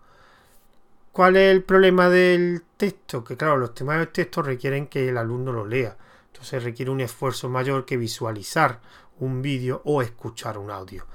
[1.10, 3.24] ¿Cuál es el problema del texto?
[3.24, 5.96] Que claro, los temas del texto requieren que el alumno lo lea.
[6.32, 8.80] Entonces requiere un esfuerzo mayor que visualizar
[9.18, 11.06] un vídeo o escuchar un audio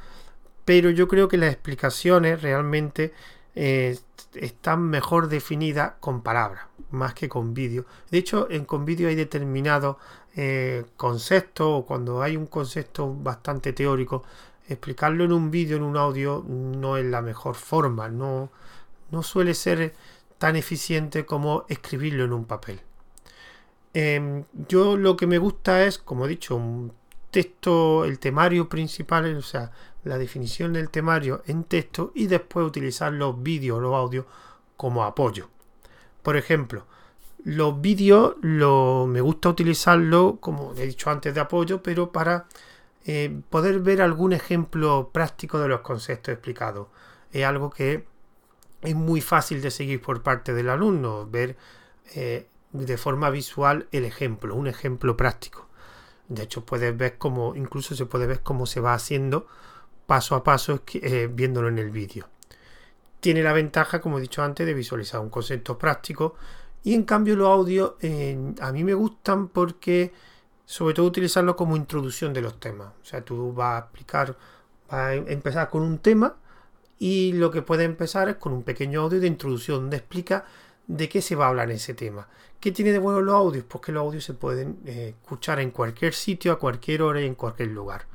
[0.68, 3.14] pero yo creo que las explicaciones realmente
[3.56, 3.98] eh,
[4.34, 7.86] están mejor definidas con palabras, más que con vídeo.
[8.12, 9.98] De hecho, en con vídeo hay determinados
[10.36, 14.24] eh, conceptos, o cuando hay un concepto bastante teórico,
[14.68, 18.50] explicarlo en un vídeo, en un audio, no es la mejor forma, no,
[19.12, 19.94] no suele ser
[20.38, 22.82] tan eficiente como escribirlo en un papel.
[23.94, 26.92] Em, yo lo que me gusta es, como he dicho, un
[27.32, 29.72] texto, el temario principal, o sea,
[30.04, 34.26] la definición del temario en texto y después utilizar los vídeos los audios
[34.76, 35.50] como apoyo.
[36.28, 36.86] Por ejemplo,
[37.46, 42.48] los vídeos lo, me gusta utilizarlo, como he dicho antes, de apoyo, pero para
[43.06, 46.90] eh, poder ver algún ejemplo práctico de los conceptos explicados.
[47.32, 48.06] Es algo que
[48.82, 51.56] es muy fácil de seguir por parte del alumno, ver
[52.14, 55.70] eh, de forma visual el ejemplo, un ejemplo práctico.
[56.28, 59.48] De hecho, puedes ver cómo, incluso se puede ver cómo se va haciendo
[60.06, 62.28] paso a paso eh, viéndolo en el vídeo.
[63.20, 66.36] Tiene la ventaja, como he dicho antes, de visualizar un concepto práctico
[66.84, 67.94] y en cambio los audios
[68.62, 70.14] a mí me gustan porque
[70.66, 72.94] sobre todo utilizarlo como introducción de los temas.
[73.02, 74.38] O sea, tú vas a explicar,
[74.90, 76.36] vas a empezar con un tema
[77.00, 80.46] y lo que puede empezar es con un pequeño audio de introducción donde explica
[80.88, 82.28] de qué se va a hablar en ese tema.
[82.60, 83.66] ¿Qué tiene de bueno los audios?
[83.68, 87.26] Pues que los audios se pueden eh, escuchar en cualquier sitio, a cualquier hora y
[87.26, 88.06] en cualquier lugar.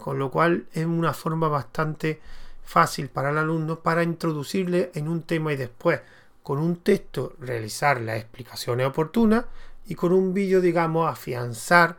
[0.00, 2.20] Con lo cual es una forma bastante
[2.64, 6.00] fácil para el alumno para introducirle en un tema y después
[6.42, 9.44] con un texto realizar las explicaciones oportunas
[9.86, 11.98] y con un vídeo digamos afianzar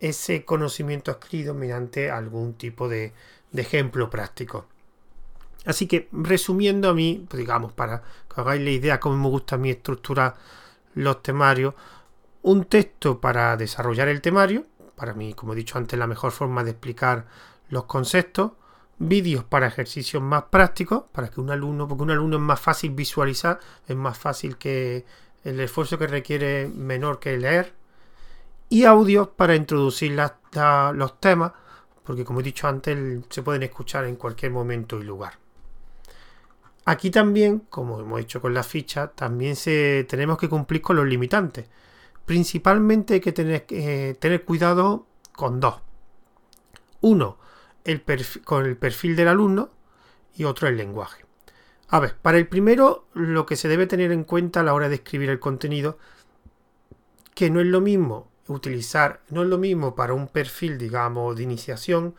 [0.00, 3.12] ese conocimiento adquirido mediante algún tipo de,
[3.54, 4.66] ejemplo práctico.
[5.64, 9.54] Así que resumiendo a mí, pues, digamos, para que hagáis la idea cómo me gusta
[9.54, 10.34] a mí estructurar
[10.94, 11.74] los temarios,
[12.42, 16.64] un texto para desarrollar el temario, para mí, como he dicho antes, la mejor forma
[16.64, 17.26] de explicar
[17.68, 18.52] los conceptos,
[18.98, 22.90] vídeos para ejercicios más prácticos, para que un alumno, porque un alumno es más fácil
[22.90, 25.04] visualizar, es más fácil que
[25.42, 27.74] el esfuerzo que requiere menor que leer,
[28.68, 31.52] y audios para introducir los temas,
[32.02, 35.34] porque como he dicho antes, se pueden escuchar en cualquier momento y lugar.
[36.86, 41.06] Aquí también, como hemos hecho con la ficha, también se, tenemos que cumplir con los
[41.06, 41.66] limitantes.
[42.26, 45.76] Principalmente hay que tener, eh, tener cuidado con dos.
[47.00, 47.38] Uno,
[47.84, 48.02] el
[48.44, 49.70] con el perfil del alumno
[50.34, 51.24] y otro el lenguaje.
[51.88, 54.88] A ver, para el primero, lo que se debe tener en cuenta a la hora
[54.88, 55.98] de escribir el contenido,
[57.34, 61.42] que no es lo mismo utilizar, no es lo mismo para un perfil, digamos, de
[61.42, 62.14] iniciación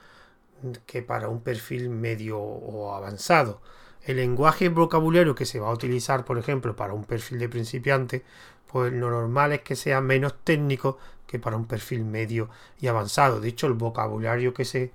[0.85, 3.61] que para un perfil medio o avanzado.
[4.03, 8.23] El lenguaje vocabulario que se va a utilizar, por ejemplo, para un perfil de principiante,
[8.71, 10.97] pues lo normal es que sea menos técnico
[11.27, 12.49] que para un perfil medio
[12.79, 13.39] y avanzado.
[13.39, 14.91] De hecho, el vocabulario que se,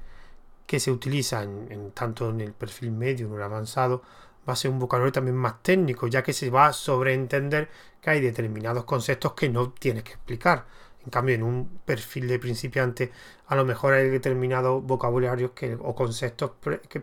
[0.70, 4.02] que se utiliza en, tanto en el perfil medio en el avanzado
[4.48, 7.68] va a ser un vocabulario también más técnico, ya que se va a sobreentender
[8.00, 10.66] que hay determinados conceptos que no tienes que explicar.
[11.04, 13.10] En cambio, en un perfil de principiante,
[13.48, 16.52] a lo mejor hay determinados vocabularios que, o conceptos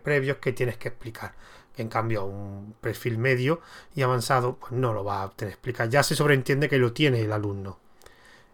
[0.02, 1.34] previos que tienes que explicar.
[1.76, 3.60] En cambio, un perfil medio
[3.94, 5.90] y avanzado, pues no lo va a tener explicar.
[5.90, 7.80] Ya se sobreentiende que lo tiene el alumno.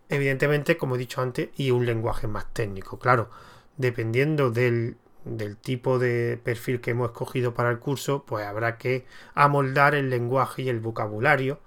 [0.09, 2.97] Evidentemente, como he dicho antes, y un lenguaje más técnico.
[2.97, 3.29] Claro,
[3.77, 9.05] dependiendo del, del tipo de perfil que hemos escogido para el curso, pues habrá que
[9.33, 11.59] amoldar el lenguaje y el vocabulario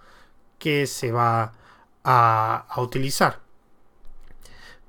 [0.58, 1.52] que se va
[2.04, 3.40] a, utilizar.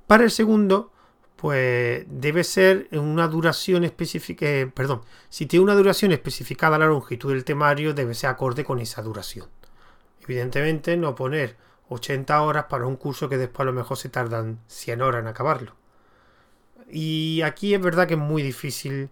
[0.08, 0.92] Para el segundo,
[1.36, 7.34] pues debe ser una duración específica, eh, perdón, si tiene una duración especificada la longitud
[7.34, 9.48] del temario, debe ser acorde con esa duración.
[10.24, 11.58] Evidentemente, no poner
[11.90, 15.28] 80 horas para un curso que después a lo mejor se tardan 100 horas en
[15.28, 15.77] acabarlo.
[16.90, 19.10] Y aquí es verdad que es muy difícil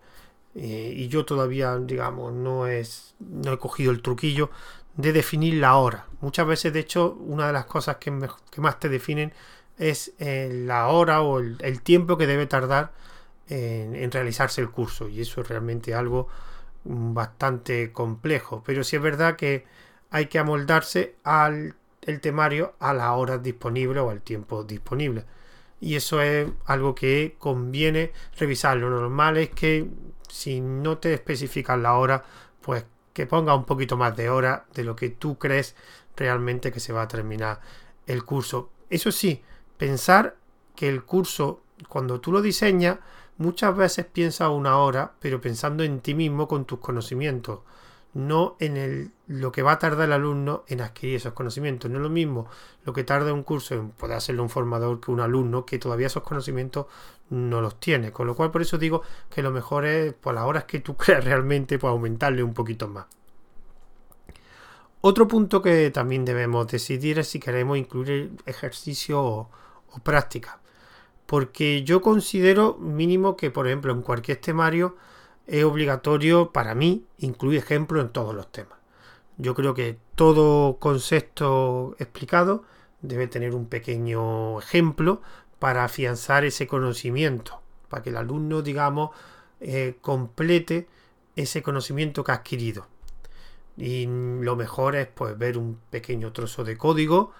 [0.55, 4.49] eh, y yo todavía, digamos, no, es, no he cogido el truquillo
[4.95, 6.07] de definir la hora.
[6.21, 9.33] Muchas veces, de hecho, una de las cosas que, más te definen
[9.77, 12.93] es eh, la hora o el, tiempo que debe tardar
[13.49, 15.09] en, realizarse el curso.
[15.09, 16.29] Y eso es realmente algo
[16.85, 18.63] mm, bastante complejo.
[18.65, 19.65] Pero sí es verdad que
[20.11, 25.25] hay que amoldarse al el temario a las horas disponibles o al tiempo disponible.
[25.79, 28.77] Y eso es algo que conviene revisar.
[28.77, 29.89] Lo normal es que
[30.29, 32.23] si no te especificas la hora,
[32.61, 35.75] pues que ponga un poquito más de hora de lo que tú crees
[36.15, 37.61] realmente que se va a terminar
[38.07, 38.69] el curso.
[38.89, 39.41] Eso sí,
[39.77, 40.35] pensar
[40.75, 42.99] que el curso, cuando tú lo diseñas,
[43.37, 47.59] muchas veces piensa una hora, pero pensando en ti mismo con tus conocimientos
[48.15, 51.91] no en el, lo que va a tardar el alumno en adquirir esos conocimientos.
[51.91, 52.47] No es lo mismo
[52.85, 56.07] lo que tarda un curso en poder hacerlo un formador que un alumno que todavía
[56.07, 56.85] esos conocimientos
[57.29, 58.13] no los tiene.
[58.13, 60.95] Con lo cual, por eso digo que lo mejor es, por las horas que tú
[60.97, 63.05] creas realmente, pues aumentarle un poquito más.
[65.01, 69.49] Otro punto que también debemos decidir es si queremos incluir ejercicio o,
[69.91, 70.61] o práctica.
[71.25, 74.95] Porque yo considero mínimo que, por ejemplo, en cualquier temario,
[75.47, 78.79] es obligatorio para mí incluir ejemplos en todos los temas.
[79.37, 82.63] Yo creo que todo concepto explicado
[83.01, 85.21] debe tener un pequeño ejemplo
[85.59, 89.11] para afianzar ese conocimiento, para que el alumno, digamos,
[89.59, 90.87] eh, complete
[91.35, 92.87] ese conocimiento que ha adquirido.
[93.77, 97.33] Y lo mejor es pues ver un pequeño trozo de código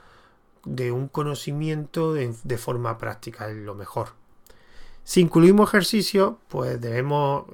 [0.65, 4.09] de un conocimiento de, de forma práctica, es lo mejor.
[5.05, 7.45] Si incluimos ejercicio, pues debemos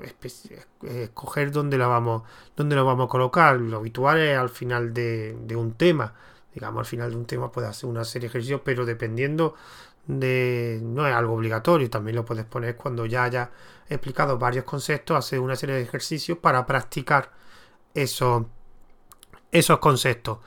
[0.83, 2.23] escoger dónde lo vamos,
[2.55, 3.57] dónde lo vamos a colocar.
[3.59, 6.13] Lo habitual es al final de, un tema.
[6.53, 9.55] Digamos, al final de un tema puedes hacer una serie de ejercicios, pero dependiendo
[10.07, 10.79] de.
[10.81, 13.51] no es algo obligatorio, también lo puedes poner cuando ya haya
[13.89, 17.31] explicado varios conceptos, hacer una serie de ejercicios para practicar
[17.93, 18.45] esos,
[19.51, 20.39] esos conceptos.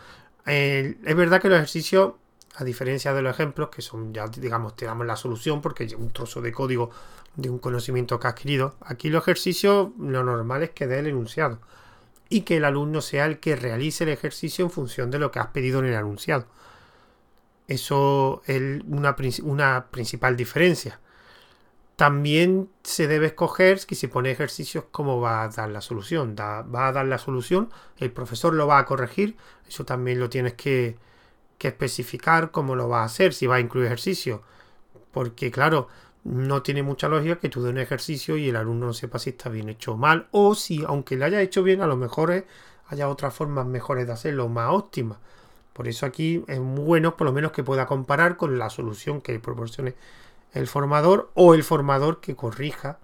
[0.46, 2.14] es verdad que los ejercicios
[2.56, 5.94] a diferencia de los ejemplos, que son ya, digamos, te damos la solución porque es
[5.94, 6.90] un trozo de código
[7.36, 8.76] de un conocimiento que ha adquirido.
[8.80, 11.58] Aquí los ejercicios, lo normal es que dé el enunciado
[12.28, 15.40] y que el alumno sea el que realice el ejercicio en función de lo que
[15.40, 16.46] has pedido en el enunciado.
[17.66, 21.00] Eso es una, una principal diferencia.
[21.96, 26.36] También se debe escoger que si pone ejercicios cómo va a dar la solución.
[26.38, 29.36] va a dar la solución, el profesor lo va a corregir,
[29.68, 30.96] eso también lo tienes que,
[31.58, 34.42] que especificar cómo lo va a hacer, si va a incluir ejercicio.
[35.12, 35.88] Porque claro,
[36.24, 39.30] no tiene mucha lógica que tú des un ejercicio y el alumno no sepa si
[39.30, 40.28] está bien hecho o mal.
[40.30, 42.44] O si, aunque le haya hecho bien, a lo mejor
[42.88, 45.18] haya otras formas mejores de hacerlo, más óptimas.
[45.72, 49.20] Por eso aquí es muy bueno por lo menos que pueda comparar con la solución
[49.20, 49.94] que proporcione
[50.52, 52.98] el formador o el formador que corrija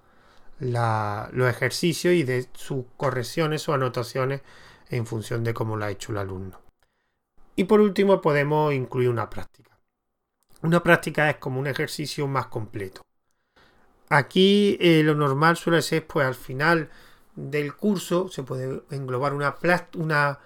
[0.61, 4.43] los ejercicios y de sus correcciones o anotaciones
[4.89, 6.70] en función de cómo lo ha hecho el alumno.
[7.61, 9.79] Y por último podemos incluir una práctica.
[10.63, 13.03] Una práctica es como un ejercicio más completo.
[14.09, 16.89] Aquí eh, lo normal suele ser pues al final
[17.37, 19.57] del curso se puede englobar una,
[19.99, 20.39] una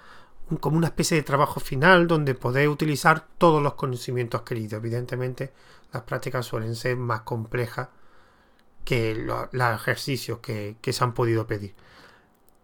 [0.59, 4.73] como una especie de trabajo final donde podéis utilizar todos los conocimientos queridos.
[4.73, 5.53] Evidentemente
[5.93, 7.91] las prácticas suelen ser más complejas
[8.85, 11.77] que los ejercicios que, que, se han podido pedir.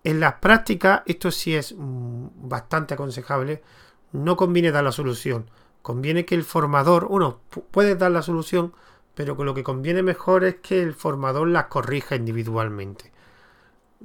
[0.02, 3.62] En las prácticas esto sí es mm, bastante aconsejable
[4.12, 5.50] no conviene dar la solución.
[5.82, 8.74] Conviene que el formador, uno, puede dar la solución,
[9.14, 13.12] pero lo que conviene mejor es que el formador las corrija individualmente.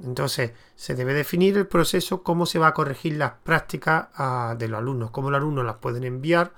[0.02, 4.68] Entonces, se debe definir el proceso, cómo se va a corregir las prácticas ah, de
[4.68, 6.52] los alumnos, cómo los alumnos las pueden enviar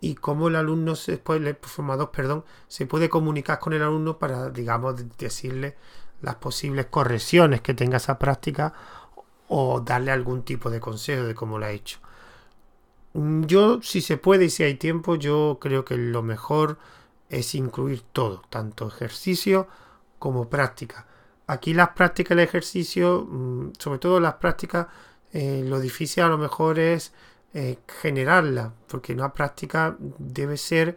[0.00, 4.50] y cómo el alumno, después el formador, perdón, se puede comunicar con el alumno para,
[4.50, 5.76] digamos, decirle
[6.22, 8.72] las posibles correcciones que tenga esa práctica
[9.48, 12.00] o darle algún tipo de consejo de cómo lo ha hecho.
[13.16, 16.78] Mm, yo, si se puede y si hay tiempo, yo creo que lo mejor
[17.30, 19.68] es incluir todo, tanto ejercicio
[20.18, 21.06] como práctica.
[21.46, 24.88] Aquí las prácticas el ejercicio, mm, sobre todo las prácticas,
[25.32, 27.12] eh, lo difícil a lo mejor es
[27.54, 30.96] eh, generarla, porque una práctica debe ser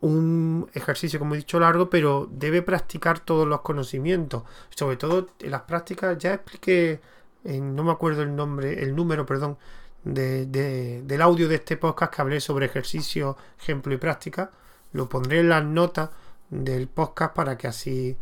[0.00, 4.42] un ejercicio, como he dicho, largo, pero debe practicar todos los conocimientos.
[4.70, 7.00] Sobre todo en las prácticas, ya expliqué,
[7.44, 9.58] no me acuerdo el nombre, el número, perdón,
[10.04, 14.50] de, del audio de este podcast que hablé sobre ejercicio, ejemplo y práctica.
[14.92, 16.10] Lo pondré en las notas
[16.50, 18.16] del podcast para que así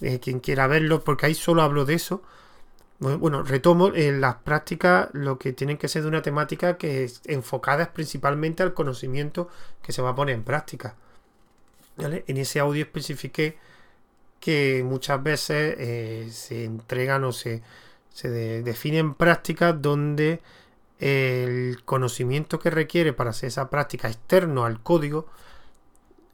[0.00, 2.22] eh, quien quiera verlo, porque ahí solo hablo de eso.
[2.98, 7.20] Bueno, retomo en las prácticas lo que tienen que ser de una temática que es
[7.26, 9.50] enfocada principalmente al conocimiento
[9.82, 10.94] que se va a poner en práctica.
[11.98, 13.58] En ese audio especifiqué
[14.40, 17.62] que muchas veces eh, se entregan o se,
[18.14, 18.30] se
[18.62, 20.40] definen prácticas donde
[20.98, 25.26] el conocimiento que requiere para hacer esa práctica externo al código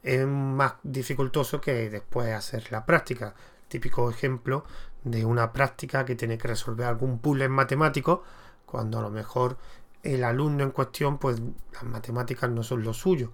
[0.03, 3.35] es más dificultoso que después hacer la práctica.
[3.67, 4.65] Típico ejemplo
[5.03, 8.23] de una práctica que tiene que resolver algún puzzle matemático
[8.65, 9.57] cuando a lo mejor
[10.03, 11.41] el alumno en cuestión pues
[11.73, 13.31] las matemáticas no son lo suyo.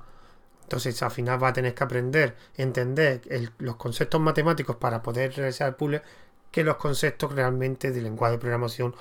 [0.64, 3.22] Entonces al final va a tener que aprender, entender
[3.58, 6.04] los conceptos matemáticos para poder realizar el puzzle
[6.52, 8.96] que los conceptos realmente de lenguaje de programación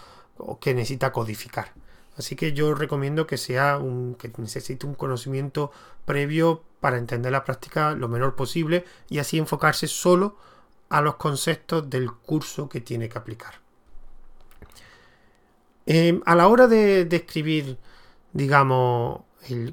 [0.60, 1.72] que necesita codificar.
[2.18, 5.70] Así que yo recomiendo que sea un que necesite un conocimiento
[6.04, 10.36] previo para entender la práctica lo menor posible y así enfocarse solo
[10.88, 13.54] a los conceptos del curso que tiene que aplicar.
[15.86, 17.78] Em, a la hora de, escribir,
[18.32, 19.22] digamos,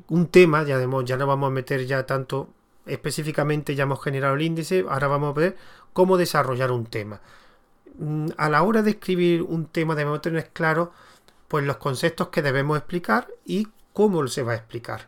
[0.08, 2.50] un tema, ya, ya no vamos a meter ya tanto
[2.86, 5.58] específicamente, ya hemos generado el índice, ahora vamos a ver
[5.94, 7.22] cómo desarrollar un tema.
[7.98, 10.92] Mm, a la hora de escribir un tema debemos tener claro
[11.48, 15.08] pues los conceptos que debemos explicar y cómo se va a explicar.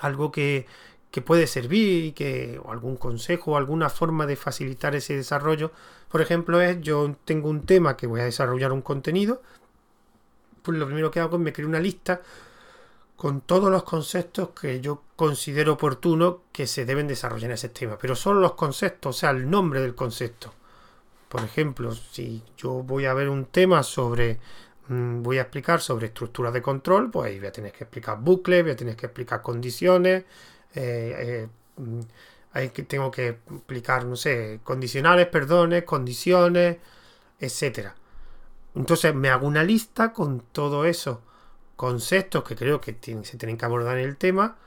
[0.00, 0.66] Algo que,
[1.24, 5.72] puede servir que, o algún consejo o alguna forma de facilitar ese desarrollo.
[6.08, 9.42] Por ejemplo, es yo tengo un tema que voy a desarrollar un contenido.
[10.62, 12.20] Pues lo primero que hago es me creo una lista
[13.16, 17.98] con todos los conceptos que yo considero oportuno que se deben desarrollar en ese tema.
[18.00, 20.54] Pero solo los conceptos, o sea, el nombre del concepto.
[21.28, 24.40] Por ejemplo, si yo voy a ver un tema sobre
[24.90, 28.62] voy a explicar sobre estructuras de control, pues ahí voy a tener que explicar bucles,
[28.62, 30.24] voy a tener que explicar condiciones,
[30.74, 32.00] eh, eh, mm,
[32.74, 36.78] que, tengo que explicar, no sé, condicionales, perdones, condiciones,
[37.38, 37.94] etcétera.
[38.74, 41.22] Entonces me hago una lista con todo eso
[41.76, 44.58] conceptos que creo que se tienen que abordar en el tema,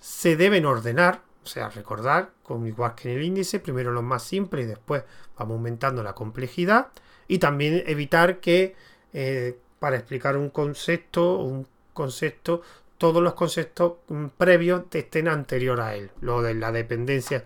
[0.00, 4.22] se deben ordenar, o sea, recordar, como igual que en el índice, primero lo más
[4.22, 5.04] simple y después
[5.36, 6.88] vamos aumentando la complejidad,
[7.28, 8.74] y también evitar que
[9.12, 12.62] eh, para explicar un concepto, un concepto,
[12.98, 16.12] todos los conceptos mm, previos estén anterior a él.
[16.20, 17.44] Lo de la dependencia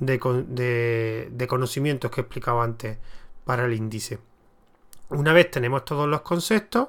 [0.00, 2.98] de, de conocimientos que explicaba antes
[3.44, 4.18] para el índice.
[5.10, 6.88] Una vez tenemos todos los conceptos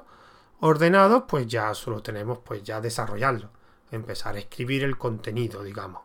[0.58, 3.50] ordenados, pues ya solo tenemos pues ya desarrollarlo,
[3.92, 6.02] empezar a escribir el contenido, digamos.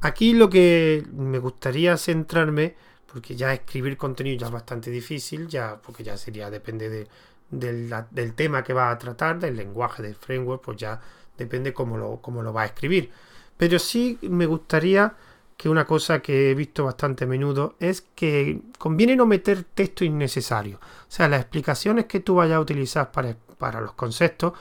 [0.00, 2.74] Aquí lo que me gustaría centrarme,
[3.04, 7.06] porque ya escribir contenido ya es bastante difícil, ya porque ya sería depende de
[7.52, 11.00] del, tema que va a tratar, del lenguaje del framework, pues ya
[11.36, 13.10] depende cómo lo, cómo lo va a escribir.
[13.56, 15.14] Pero sí me gustaría
[15.56, 20.04] que una cosa que he visto bastante a menudo es que conviene no meter texto
[20.04, 20.78] innecesario.
[20.78, 24.54] O sea, las explicaciones que tú vayas a utilizar para, para los conceptos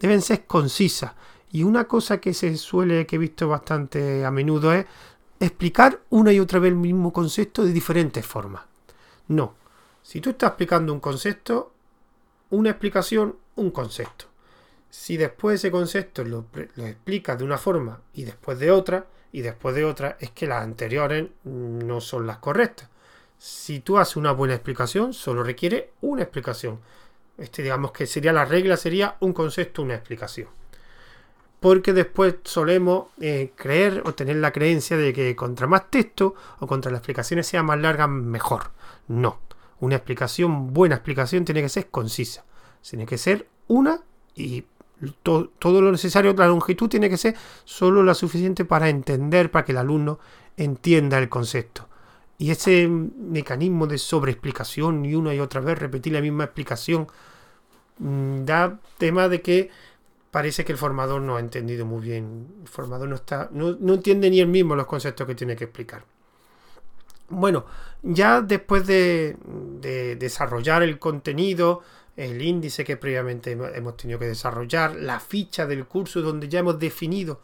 [0.00, 1.12] deben ser concisas.
[1.52, 4.86] Y una cosa que se suele, que he visto bastante a menudo es
[5.40, 8.62] explicar una y otra vez el mismo concepto de diferentes formas.
[9.28, 9.54] No.
[10.02, 11.72] Si tú estás explicando un concepto,
[12.50, 14.26] una explicación, un concepto.
[14.90, 19.42] Si después ese concepto lo, lo explicas de una forma y después de otra, y
[19.42, 22.88] después de otra, es que las anteriores no son las correctas.
[23.38, 26.80] Si tú haces una buena explicación, solo requiere una explicación.
[27.36, 30.48] Este, digamos que sería la regla, sería un concepto, una explicación.
[31.60, 36.66] Porque después solemos eh, creer o tener la creencia de que contra más texto o
[36.66, 38.70] contra las explicaciones sean más largas, mejor.
[39.08, 39.40] No.
[39.80, 42.44] Una explicación, buena explicación, tiene que ser concisa.
[42.82, 44.00] Tiene que ser una
[44.34, 44.64] y
[45.22, 49.72] todo lo necesario, la longitud tiene que ser solo la suficiente para entender, para que
[49.72, 50.18] el alumno
[50.56, 51.88] entienda el concepto.
[52.38, 57.06] Y ese mecanismo de sobreexplicación y una y otra vez repetir la misma explicación
[57.98, 59.70] mm, da tema de que
[60.30, 62.46] parece que el formador no ha entendido muy bien.
[62.62, 65.64] El formador no está, no, no entiende ni él mismo los conceptos que tiene que
[65.64, 66.04] explicar.
[67.28, 67.64] Bueno,
[68.02, 69.36] ya después de,
[70.18, 71.82] desarrollar el contenido,
[72.16, 76.78] el índice que previamente hemos tenido que desarrollar, la ficha del curso donde ya hemos
[76.78, 77.40] definido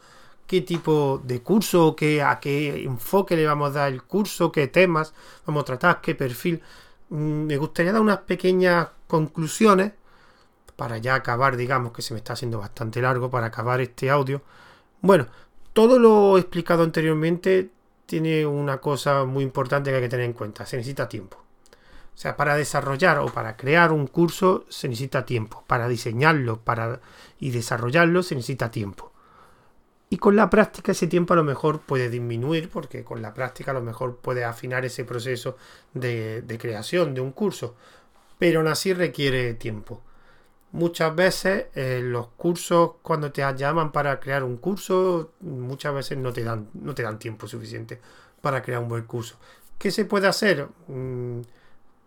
[0.47, 4.67] qué tipo de curso, qué, a qué enfoque le vamos a dar el curso, qué
[4.67, 5.13] temas
[5.45, 6.61] vamos a tratar, qué perfil.
[7.09, 9.93] Mm, me gustaría dar unas pequeñas conclusiones
[10.75, 14.41] para ya acabar, digamos que se me está haciendo bastante largo para acabar este audio.
[15.01, 15.27] Bueno,
[15.73, 17.69] todo lo explicado anteriormente
[18.05, 20.65] tiene una cosa muy importante que hay que tener en cuenta.
[20.65, 21.37] Se necesita tiempo.
[22.13, 25.63] O sea, para desarrollar o para crear un curso se necesita tiempo.
[25.67, 27.01] Para diseñarlo para,
[27.39, 29.11] y desarrollarlo se necesita tiempo.
[30.09, 33.71] Y con la práctica ese tiempo a lo mejor puede disminuir porque con la práctica
[33.71, 35.57] a lo mejor puede afinar ese proceso
[35.95, 37.75] de, de creación de un curso.
[38.37, 40.01] Pero aún así requiere tiempo.
[40.73, 46.33] Muchas veces eh, los cursos, cuando te llaman para crear un curso, muchas veces no
[46.33, 48.01] te dan, no te dan tiempo suficiente
[48.41, 49.37] para crear un buen curso.
[49.77, 50.67] ¿Qué se puede hacer?
[50.87, 51.41] Mm,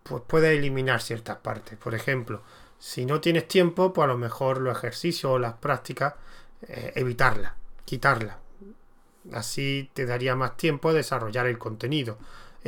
[0.03, 1.77] pues puedes eliminar ciertas partes.
[1.77, 2.41] Por ejemplo,
[2.77, 6.15] si no tienes tiempo, pues a lo mejor los ejercicios o las prácticas,
[6.67, 7.53] eh, evitarlas,
[7.85, 8.35] quitarlas.
[9.31, 12.17] Así te daría más tiempo a desarrollar el contenido.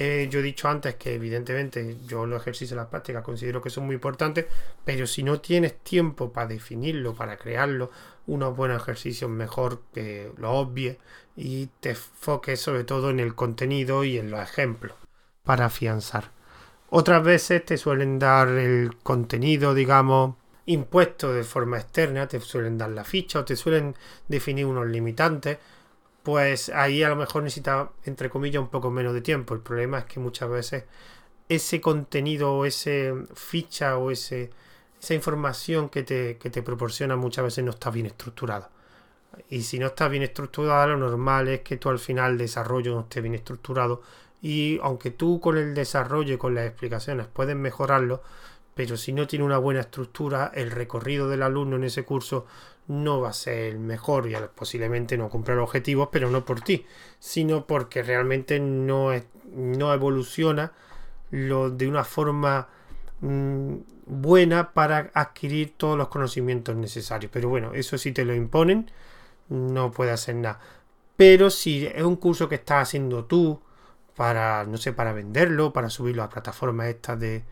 [0.01, 3.85] Eh, yo he dicho antes que evidentemente yo los ejercicios las prácticas considero que son
[3.85, 4.45] muy importantes,
[4.85, 7.91] pero si no tienes tiempo para definirlo, para crearlo,
[8.25, 10.99] unos buenos ejercicios mejor que lo obvie
[11.35, 14.93] y te enfoques sobre todo en el contenido y en los ejemplos
[15.43, 16.31] para afianzar.
[16.89, 20.35] Otras veces te suelen dar el contenido, digamos,
[20.65, 23.93] impuesto de forma externa, te suelen dar la ficha o te suelen
[24.29, 25.57] definir unos limitantes
[26.23, 29.53] pues ahí a lo mejor necesita, entre comillas, un poco menos de tiempo.
[29.53, 30.83] El problema es que muchas veces
[31.49, 34.51] ese contenido o ese ficha o ese,
[35.01, 38.69] esa información que te, que te proporciona muchas veces no está bien estructurada.
[39.49, 42.93] Y si no está bien estructurada, lo normal es que tú al final el desarrollo
[42.93, 44.01] no esté bien estructurado.
[44.41, 48.21] Y aunque tú con el desarrollo y con las explicaciones puedes mejorarlo,
[48.75, 52.45] pero si no tiene una buena estructura, el recorrido del alumno en ese curso
[52.89, 56.61] no va a ser el mejor y posiblemente no cumpla los objetivos, pero no por
[56.61, 56.85] ti,
[57.19, 59.11] sino porque realmente no,
[59.53, 60.73] no evoluciona
[61.29, 62.67] lo, de una forma
[63.21, 63.75] mm,
[64.07, 67.31] buena para adquirir todos los conocimientos necesarios.
[67.31, 68.89] Pero bueno, eso si te lo imponen,
[69.49, 70.59] no puede hacer nada.
[71.15, 73.61] Pero si es un curso que estás haciendo tú
[74.15, 77.43] para, no sé, para venderlo, para subirlo a plataformas estas de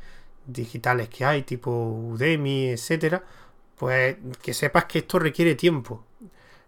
[0.47, 3.23] digitales que hay, tipo Udemy, etcétera,
[3.77, 6.03] pues que sepas que esto requiere tiempo.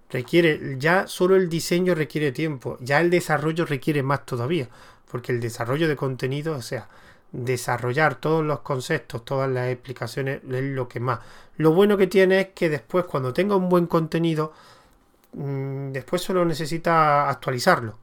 [0.09, 4.67] Requiere, ya solo el diseño requiere tiempo, ya el desarrollo requiere más todavía,
[5.11, 6.89] porque el desarrollo de contenido, o sea,
[7.31, 11.19] desarrollar todos los conceptos, todas las explicaciones es lo que más.
[11.57, 14.53] Lo bueno que tiene es que después, cuando tenga un buen contenido,
[15.33, 17.97] mm, después solo necesita actualizarlo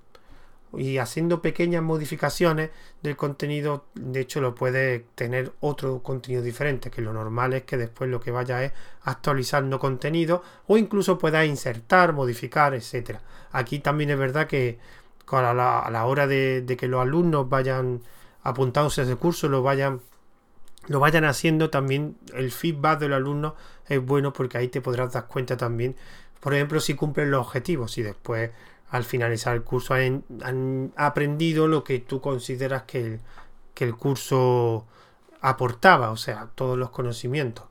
[0.72, 2.70] y haciendo pequeñas modificaciones
[3.02, 7.76] del contenido, de hecho lo puede tener otro contenido diferente, que lo normal es que
[7.76, 13.22] después lo que vaya es actualizando contenido o incluso pueda insertar, modificar, etcétera.
[13.52, 14.78] Aquí también es verdad que
[15.28, 15.54] a
[15.90, 18.00] la, hora de, que los alumnos vayan
[18.42, 20.00] apuntándose a ese curso, lo vayan
[20.88, 23.56] lo vayan haciendo también el feedback del alumno
[23.88, 25.96] es bueno porque ahí te podrás dar cuenta también
[26.38, 28.52] por ejemplo si cumplen los objetivos y después
[28.90, 33.20] al finalizar el curso han, aprendido lo que tú consideras que
[33.76, 34.86] el, curso
[35.40, 37.64] aportaba, o sea, todos los conocimientos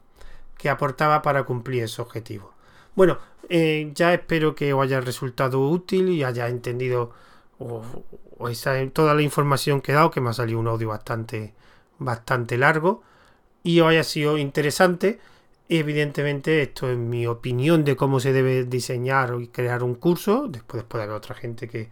[0.58, 2.54] que aportaba para cumplir ese objetivo.
[2.96, 3.18] Bueno,
[3.50, 7.12] eh, ya espero que os haya resultado útil y haya entendido
[8.94, 11.54] toda la información que he dado, que me ha salido un audio bastante,
[12.00, 13.04] bastante largo
[13.64, 15.20] y os haya sido interesante.
[15.68, 20.48] Evidentemente, esto es mi opinión de cómo se debe diseñar y crear un curso.
[20.48, 21.90] Después puede haber otra gente que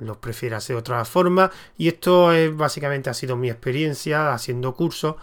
[0.00, 1.50] lo prefiera hacer de otra forma.
[1.76, 5.16] Y esto es básicamente ha sido mi experiencia haciendo cursos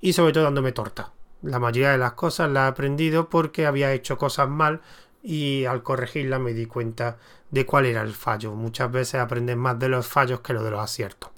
[0.00, 1.12] y sobre todo dándome torta.
[1.42, 4.80] La mayoría de las cosas las he aprendido porque había hecho cosas mal
[5.22, 7.18] y al corregirlas me di cuenta
[7.50, 8.54] de cuál era el fallo.
[8.54, 11.33] Muchas veces aprendes más de los fallos que lo de los aciertos.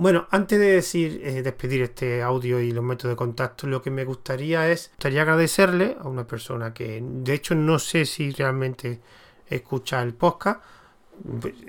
[0.00, 3.90] Bueno, antes de decir, eh, despedir este audio y los métodos de contacto, lo que
[3.90, 9.00] me gustaría es, gustaría agradecerle a una persona que, de hecho, no sé si realmente
[9.48, 10.60] escucha el podcast.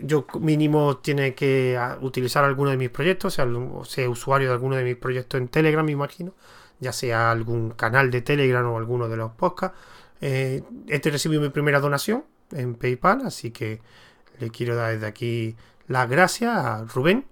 [0.04, 3.48] Yo mínimo tiene que utilizar alguno de mis proyectos, sea,
[3.86, 6.36] sea usuario de alguno de mis proyectos en Telegram, me imagino,
[6.80, 9.76] ya sea algún canal de Telegram o alguno de los podcasts.
[10.22, 13.82] Eh, este recibió mi primera donación en PayPal, así que
[14.38, 15.56] le quiero dar desde aquí
[15.88, 17.26] las gracias a Rubén,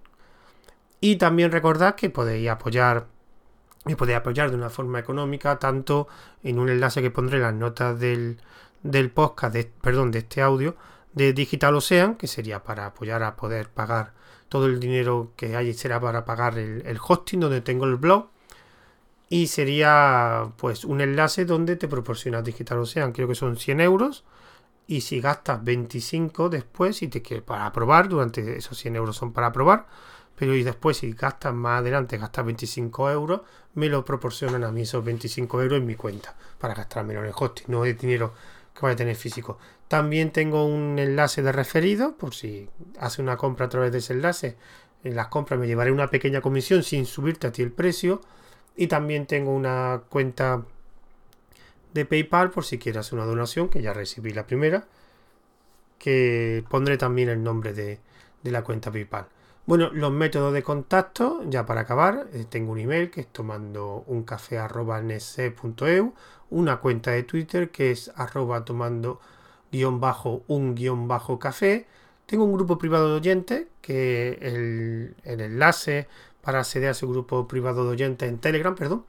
[1.00, 3.06] y también recordad que podéis apoyar
[3.88, 6.08] me podéis apoyar de una forma económica, tanto
[6.42, 8.38] en un enlace que pondré en las notas del,
[8.82, 10.76] del podcast, de, perdón, de este audio,
[11.14, 14.12] de Digital Ocean, que sería para apoyar a poder pagar
[14.48, 18.28] todo el dinero que hay, será para pagar el, el hosting donde tengo el blog.
[19.30, 24.24] Y sería pues un enlace donde te proporciona Digital Ocean, creo que son 100 euros.
[24.86, 29.34] Y si gastas 25 después, y te quieres para probar, durante esos 100 euros son
[29.34, 29.86] para probar,
[30.38, 33.40] pero y después si gastas más adelante, gastas 25 euros,
[33.74, 37.28] me lo proporcionan a mí esos 25 euros en mi cuenta para gastar menos en
[37.28, 38.32] el hosting, no es dinero
[38.74, 39.58] que vaya a tener físico.
[39.88, 42.68] También tengo un enlace de referido, por si
[43.00, 44.56] hace una compra a través de ese enlace.
[45.02, 48.20] En las compras me llevaré una pequeña comisión sin subirte a ti el precio.
[48.76, 50.62] Y también tengo una cuenta
[51.94, 54.86] de PayPal por si quieres una donación, que ya recibí la primera.
[55.98, 57.98] Que pondré también el nombre de,
[58.42, 59.26] de la cuenta PayPal.
[59.68, 64.02] Bueno, los métodos de contacto, ya para acabar, eh, tengo un email que es tomando
[64.06, 64.58] un café
[66.48, 69.20] una cuenta de Twitter que es arroba tomando
[69.70, 71.86] guion bajo un guion bajo café,
[72.24, 76.08] Tengo un grupo privado de oyentes que el, enlace
[76.40, 79.04] para acceder a ese grupo privado de oyentes en Telegram, perdón,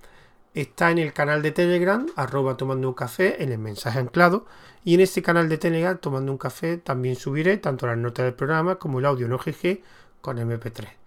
[0.53, 4.45] está en el canal de Telegram, arroba tomando un café, en el mensaje anclado.
[4.83, 8.33] Y en ese canal de Telegram, tomando un café, también subiré tanto las notas del
[8.33, 9.79] programa como el audio en OGG
[10.21, 10.99] con MP3.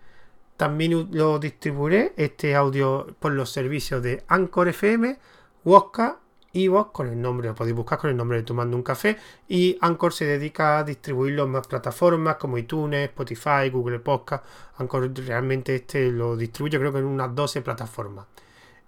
[0.56, 5.18] También lo distribuiré este audio por los servicios de Anchor FM,
[5.64, 6.18] Wosca
[6.52, 9.16] y vos con el nombre, lo podéis buscar con el nombre de Tomando un Café.
[9.48, 14.44] Y Anchor se dedica a distribuirlo en más plataformas como iTunes, Spotify, Google Podcast.
[14.76, 18.26] Anchor realmente este lo distribuye creo que en unas 12 plataformas.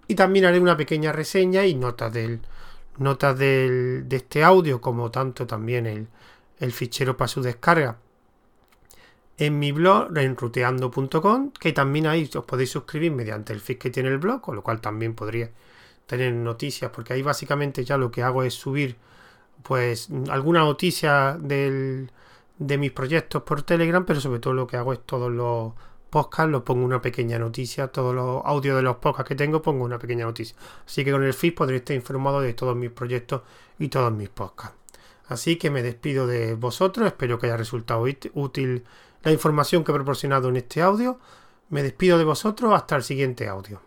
[0.06, 2.40] Y también haré una pequeña reseña y notas del
[2.98, 6.06] notas de este audio, como tanto también el,
[6.60, 7.96] el fichero para su descarga
[9.38, 13.90] en mi blog en ruteando.com, que también ahí os podéis suscribir mediante el feed que
[13.90, 15.50] tiene el blog, con lo cual también podría
[16.06, 18.96] tener noticias, porque ahí básicamente ya lo que hago es subir
[19.62, 22.10] pues alguna noticia del,
[22.58, 25.72] de mis proyectos por Telegram, pero sobre todo lo que hago es todos los
[26.14, 29.84] podcast lo pongo una pequeña noticia, todos los audios de los podcasts que tengo pongo
[29.84, 30.56] una pequeña noticia.
[30.86, 33.42] Así que con el feed podréis estar informado de todos mis proyectos
[33.80, 34.76] y todos mis podcasts.
[35.26, 38.04] Así que me despido de vosotros, espero que haya resultado
[38.34, 38.84] útil
[39.24, 41.18] la información que he proporcionado en este audio.
[41.70, 43.80] Me despido de vosotros hasta el siguiente audio.